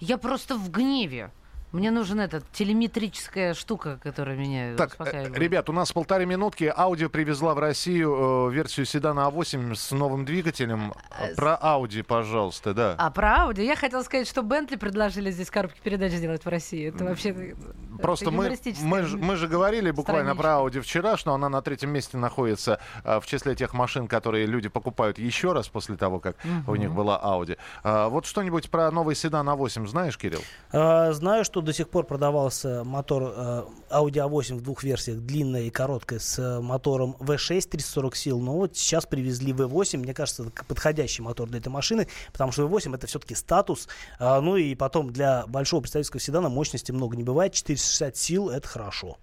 Я 0.00 0.18
просто 0.18 0.56
в 0.56 0.70
гневе. 0.70 1.30
Мне 1.72 1.90
нужен 1.90 2.20
этот 2.20 2.44
телеметрическая 2.52 3.52
штука, 3.52 3.98
которая 4.02 4.36
меня 4.36 4.76
Так, 4.76 4.90
э, 4.90 4.92
успокаивает. 4.92 5.36
ребят, 5.36 5.68
у 5.68 5.72
нас 5.72 5.92
полторы 5.92 6.24
минутки. 6.24 6.72
Аудио 6.74 7.10
привезла 7.10 7.54
в 7.54 7.58
Россию 7.58 8.48
э, 8.48 8.54
версию 8.54 8.86
седана 8.86 9.28
А8 9.28 9.74
с 9.74 9.90
новым 9.90 10.24
двигателем. 10.24 10.94
Э, 11.18 11.34
Про 11.34 11.56
Ауди, 11.56 12.02
пожалуйста, 12.02 12.72
да. 12.72 12.94
А 12.96 13.10
про 13.10 13.46
Audi? 13.48 13.64
Я 13.64 13.74
хотела 13.76 14.02
сказать, 14.04 14.28
что 14.28 14.42
Бентли 14.42 14.76
предложили 14.76 15.30
здесь 15.30 15.50
коробки 15.50 15.80
передач 15.82 16.12
сделать 16.12 16.44
в 16.44 16.48
России. 16.48 16.88
Это 16.88 17.04
вообще... 17.04 17.54
э, 17.98 18.02
Просто 18.02 18.30
мы, 18.30 18.56
мы, 18.82 19.02
же, 19.02 19.16
мы 19.16 19.36
же 19.36 19.48
говорили 19.48 19.90
буквально 19.90 20.34
страничка. 20.34 20.42
про 20.42 20.50
Audi 20.60 20.80
вчера, 20.80 21.16
что 21.16 21.32
она 21.32 21.48
на 21.48 21.62
третьем 21.62 21.90
месте 21.90 22.16
находится 22.16 22.78
э, 23.04 23.20
в 23.20 23.26
числе 23.26 23.54
тех 23.54 23.72
машин, 23.74 24.08
которые 24.08 24.46
люди 24.46 24.68
покупают 24.68 25.18
еще 25.18 25.52
раз 25.52 25.68
после 25.68 25.96
того, 25.96 26.20
как 26.20 26.36
у 26.66 26.76
них 26.76 26.92
была 26.92 27.20
Audi. 27.22 27.56
А, 27.82 28.08
вот 28.08 28.26
что-нибудь 28.26 28.70
про 28.70 28.90
новый 28.90 29.14
седан 29.14 29.48
А8 29.48 29.86
знаешь, 29.86 30.16
Кирилл? 30.18 30.40
А, 30.72 31.12
Знаю, 31.12 31.44
что 31.44 31.60
до 31.60 31.72
сих 31.72 31.88
пор 31.88 32.04
продавался 32.04 32.82
мотор 32.84 33.32
э, 33.36 33.62
Audi 33.90 34.28
A8 34.28 34.56
в 34.56 34.62
двух 34.62 34.82
версиях, 34.82 35.18
длинная 35.18 35.62
и 35.62 35.70
короткая, 35.70 36.18
с 36.18 36.60
мотором 36.60 37.16
V6 37.20 37.68
340 37.68 38.16
сил. 38.16 38.40
Но 38.40 38.54
вот 38.54 38.76
сейчас 38.76 39.06
привезли 39.06 39.52
V8. 39.52 39.98
Мне 39.98 40.14
кажется, 40.14 40.44
это 40.44 40.64
подходящий 40.64 41.22
мотор 41.22 41.48
для 41.48 41.58
этой 41.58 41.68
машины, 41.68 42.08
потому 42.32 42.52
что 42.52 42.66
V8 42.66 42.94
это 42.94 43.06
все-таки 43.06 43.34
статус. 43.34 43.88
А, 44.18 44.40
Ну 44.40 44.56
и 44.56 44.74
потом 44.74 45.12
для 45.12 45.44
большого 45.46 45.80
представительского 45.80 46.20
седана 46.20 46.48
мощности 46.48 46.92
много 46.92 47.16
не 47.16 47.24
бывает. 47.24 47.54
460 47.86 48.16
сил 48.16 48.50
это 48.50 48.66
хорошо. 48.68 49.18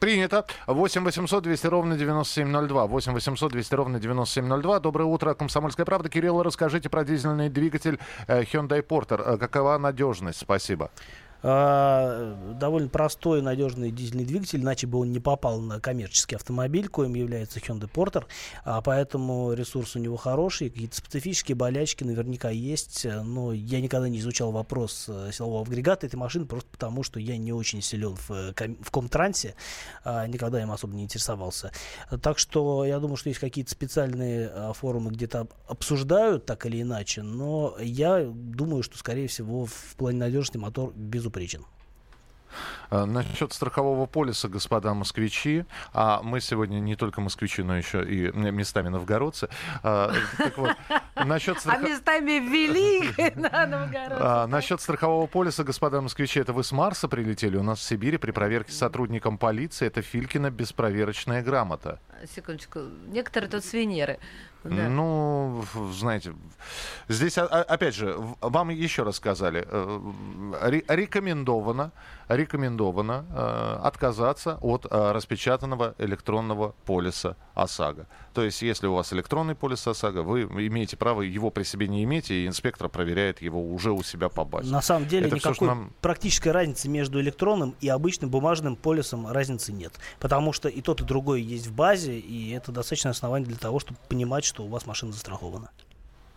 Принято. 0.00 0.44
8 0.66 1.02
800 1.04 1.42
200 1.44 1.66
ровно 1.68 1.96
9702. 1.96 2.86
8 2.86 3.12
800 3.14 3.52
200 3.52 3.74
ровно 3.74 4.00
9702. 4.00 4.80
Доброе 4.80 5.04
утро, 5.04 5.32
Комсомольская 5.34 5.86
правда. 5.86 6.10
Кирилл, 6.10 6.42
расскажите 6.42 6.90
про 6.90 7.04
дизельный 7.04 7.48
двигатель 7.48 7.98
э, 8.26 8.42
Hyundai 8.42 8.86
Porter. 8.86 9.22
Э, 9.24 9.38
Какова 9.38 9.78
надежность? 9.78 10.40
Спасибо. 10.40 10.90
А, 11.46 12.54
довольно 12.58 12.88
простой 12.88 13.40
и 13.40 13.42
надежный 13.42 13.90
дизельный 13.90 14.24
двигатель, 14.24 14.62
иначе 14.62 14.86
бы 14.86 15.00
он 15.00 15.12
не 15.12 15.20
попал 15.20 15.60
на 15.60 15.78
коммерческий 15.78 16.36
автомобиль, 16.36 16.88
коим 16.88 17.14
является 17.14 17.60
Hyundai 17.60 17.90
Porter, 17.92 18.24
а, 18.64 18.80
поэтому 18.80 19.52
ресурс 19.52 19.94
у 19.94 19.98
него 19.98 20.16
хороший, 20.16 20.70
какие-то 20.70 20.96
специфические 20.96 21.54
болячки 21.54 22.02
наверняка 22.02 22.48
есть, 22.48 23.04
но 23.04 23.52
я 23.52 23.82
никогда 23.82 24.08
не 24.08 24.20
изучал 24.20 24.52
вопрос 24.52 25.04
э, 25.08 25.32
силового 25.34 25.66
агрегата 25.66 26.06
этой 26.06 26.16
машины, 26.16 26.46
просто 26.46 26.70
потому 26.70 27.02
что 27.02 27.20
я 27.20 27.36
не 27.36 27.52
очень 27.52 27.82
силен 27.82 28.16
в, 28.16 28.30
э, 28.30 28.54
в 28.80 28.90
комтрансе, 28.90 29.54
а, 30.02 30.26
никогда 30.26 30.62
им 30.62 30.70
особо 30.70 30.94
не 30.94 31.02
интересовался. 31.02 31.72
Так 32.22 32.38
что 32.38 32.86
я 32.86 32.98
думаю, 33.00 33.16
что 33.16 33.28
есть 33.28 33.40
какие-то 33.40 33.70
специальные 33.70 34.48
а, 34.48 34.72
форумы, 34.72 35.10
где-то 35.10 35.40
об- 35.40 35.52
обсуждают 35.68 36.46
так 36.46 36.64
или 36.64 36.80
иначе, 36.80 37.20
но 37.20 37.76
я 37.78 38.24
думаю, 38.24 38.82
что, 38.82 38.96
скорее 38.96 39.28
всего, 39.28 39.66
в 39.66 39.94
плане 39.98 40.20
надежности 40.20 40.56
мотор 40.56 40.94
безупречен. 40.94 41.33
Э, 42.90 43.04
Насчет 43.04 43.52
страхового 43.52 44.06
полиса, 44.06 44.48
господа 44.48 44.94
москвичи, 44.94 45.64
а 45.92 46.20
мы 46.22 46.40
сегодня 46.40 46.78
не 46.78 46.94
только 46.94 47.20
москвичи, 47.20 47.62
но 47.62 47.76
еще 47.76 48.04
и 48.04 48.30
местами 48.32 48.88
новгородцы. 48.88 49.48
А, 49.82 50.12
Так 50.38 50.56
вот, 50.58 50.76
насчет 51.16 51.56
А 51.56 51.60
страха- 51.60 51.82
местами 51.88 52.32
великой 52.38 53.32
на 53.36 53.66
Новгород. 53.66 54.18
А, 54.20 54.46
насчет 54.46 54.80
страхового 54.80 55.26
полиса, 55.26 55.64
господа 55.64 56.00
москвичи, 56.00 56.38
это 56.38 56.52
вы 56.52 56.62
с 56.62 56.70
Марса 56.70 57.08
прилетели? 57.08 57.56
У 57.56 57.62
нас 57.64 57.80
в 57.80 57.82
Сибири 57.82 58.18
при 58.18 58.30
проверке 58.30 58.70
сотрудникам 58.72 59.36
полиции 59.38 59.86
это 59.88 60.02
Филькина 60.02 60.50
беспроверочная 60.50 61.42
грамота. 61.42 61.98
Секундочку. 62.36 62.80
Некоторые 63.08 63.50
тут 63.50 63.64
с 63.64 63.72
Венеры. 63.72 64.20
Да. 64.64 64.88
Ну, 64.88 65.64
знаете, 65.92 66.32
здесь, 67.08 67.38
а- 67.38 67.46
а- 67.50 67.62
опять 67.74 67.94
же, 67.94 68.16
вам 68.40 68.70
еще 68.70 69.02
раз 69.02 69.16
сказали, 69.16 69.66
э, 69.70 70.00
ре- 70.62 70.84
рекомендовано, 70.88 71.90
рекомендовано 72.28 73.24
э, 73.30 73.78
отказаться 73.82 74.58
от 74.60 74.86
э, 74.90 75.12
распечатанного 75.12 75.94
электронного 75.98 76.74
полиса 76.84 77.36
ОСАГО. 77.54 78.06
То 78.32 78.42
есть, 78.42 78.62
если 78.62 78.86
у 78.86 78.94
вас 78.94 79.12
электронный 79.12 79.54
полис 79.54 79.86
ОСАГО, 79.86 80.22
вы 80.22 80.42
имеете 80.42 80.96
право 80.96 81.22
его 81.22 81.50
при 81.50 81.62
себе 81.62 81.88
не 81.88 82.02
иметь, 82.04 82.30
и 82.30 82.46
инспектор 82.46 82.88
проверяет 82.88 83.42
его 83.42 83.62
уже 83.62 83.92
у 83.92 84.02
себя 84.02 84.28
по 84.28 84.44
базе. 84.44 84.70
На 84.70 84.82
самом 84.82 85.06
деле 85.06 85.26
Это 85.26 85.36
никакой 85.36 85.54
что 85.54 85.64
нам- 85.66 85.92
практической 86.00 86.48
разницы 86.48 86.88
между 86.88 87.20
электронным 87.20 87.74
и 87.80 87.88
обычным 87.88 88.30
бумажным 88.30 88.76
полисом 88.76 89.26
разницы 89.26 89.72
нет. 89.72 89.92
Потому 90.18 90.52
что 90.52 90.68
и 90.68 90.80
тот, 90.80 91.00
и 91.00 91.04
другой 91.04 91.42
есть 91.42 91.66
в 91.66 91.74
базе, 91.74 92.18
и 92.18 92.50
это 92.50 92.72
достаточно 92.72 93.10
основание 93.10 93.48
для 93.48 93.58
того, 93.58 93.78
чтобы 93.78 93.98
понимать, 94.08 94.44
что 94.44 94.64
у 94.64 94.68
вас 94.68 94.86
машина 94.86 95.12
застрахована. 95.12 95.70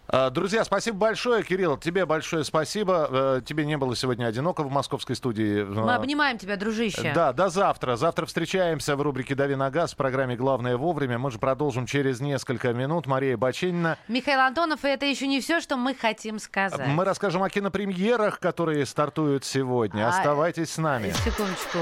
А, 0.10 0.30
Друзья, 0.30 0.64
спасибо 0.64 0.98
большое. 0.98 1.44
Кирилл, 1.44 1.78
тебе 1.78 2.06
большое 2.06 2.44
спасибо. 2.44 3.08
Э, 3.12 3.42
Тебе 3.46 3.66
не 3.66 3.78
было 3.78 3.96
сегодня 3.96 4.26
одиноко 4.26 4.64
в 4.64 4.72
московской 4.72 5.16
студии. 5.16 5.64
Мы 5.64 5.94
А, 5.94 5.98
обнимаем 5.98 6.38
тебя, 6.38 6.56
дружище. 6.56 7.12
Да, 7.14 7.34
до 7.34 7.50
завтра. 7.50 7.96
Завтра 7.98 8.26
встречаемся 8.26 8.96
в 8.96 9.02
рубрике 9.02 9.36
«Дави 9.36 9.56
на 9.56 9.70
газ» 9.70 9.94
в 9.94 9.98
программе 9.98 10.36
«Главное 10.38 10.78
вовремя». 10.78 11.18
Мы 11.18 11.32
же 11.32 11.40
продолжим 11.40 11.86
через 11.86 12.22
несколько 12.22 12.74
минут. 12.74 13.06
Мария 13.06 13.36
Бачинина. 13.38 13.98
Михаил 14.08 14.40
Антонов, 14.40 14.86
и 14.86 14.88
это 14.88 15.06
еще 15.06 15.28
не 15.28 15.42
все, 15.42 15.60
что 15.60 15.76
мы 15.76 15.94
хотим 15.94 16.40
сказать. 16.40 16.88
Мы 16.88 17.04
расскажем 17.04 17.44
о 17.44 17.50
кинопремьерах, 17.50 18.40
которые 18.40 18.86
стартуют 18.86 19.44
сегодня. 19.44 20.06
А, 20.08 20.10
Оставайтесь 20.10 20.72
с 20.72 20.78
нами. 20.78 21.14
Секундочку. 21.26 21.80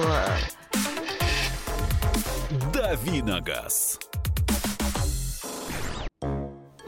Давиногаз. 2.73 3.99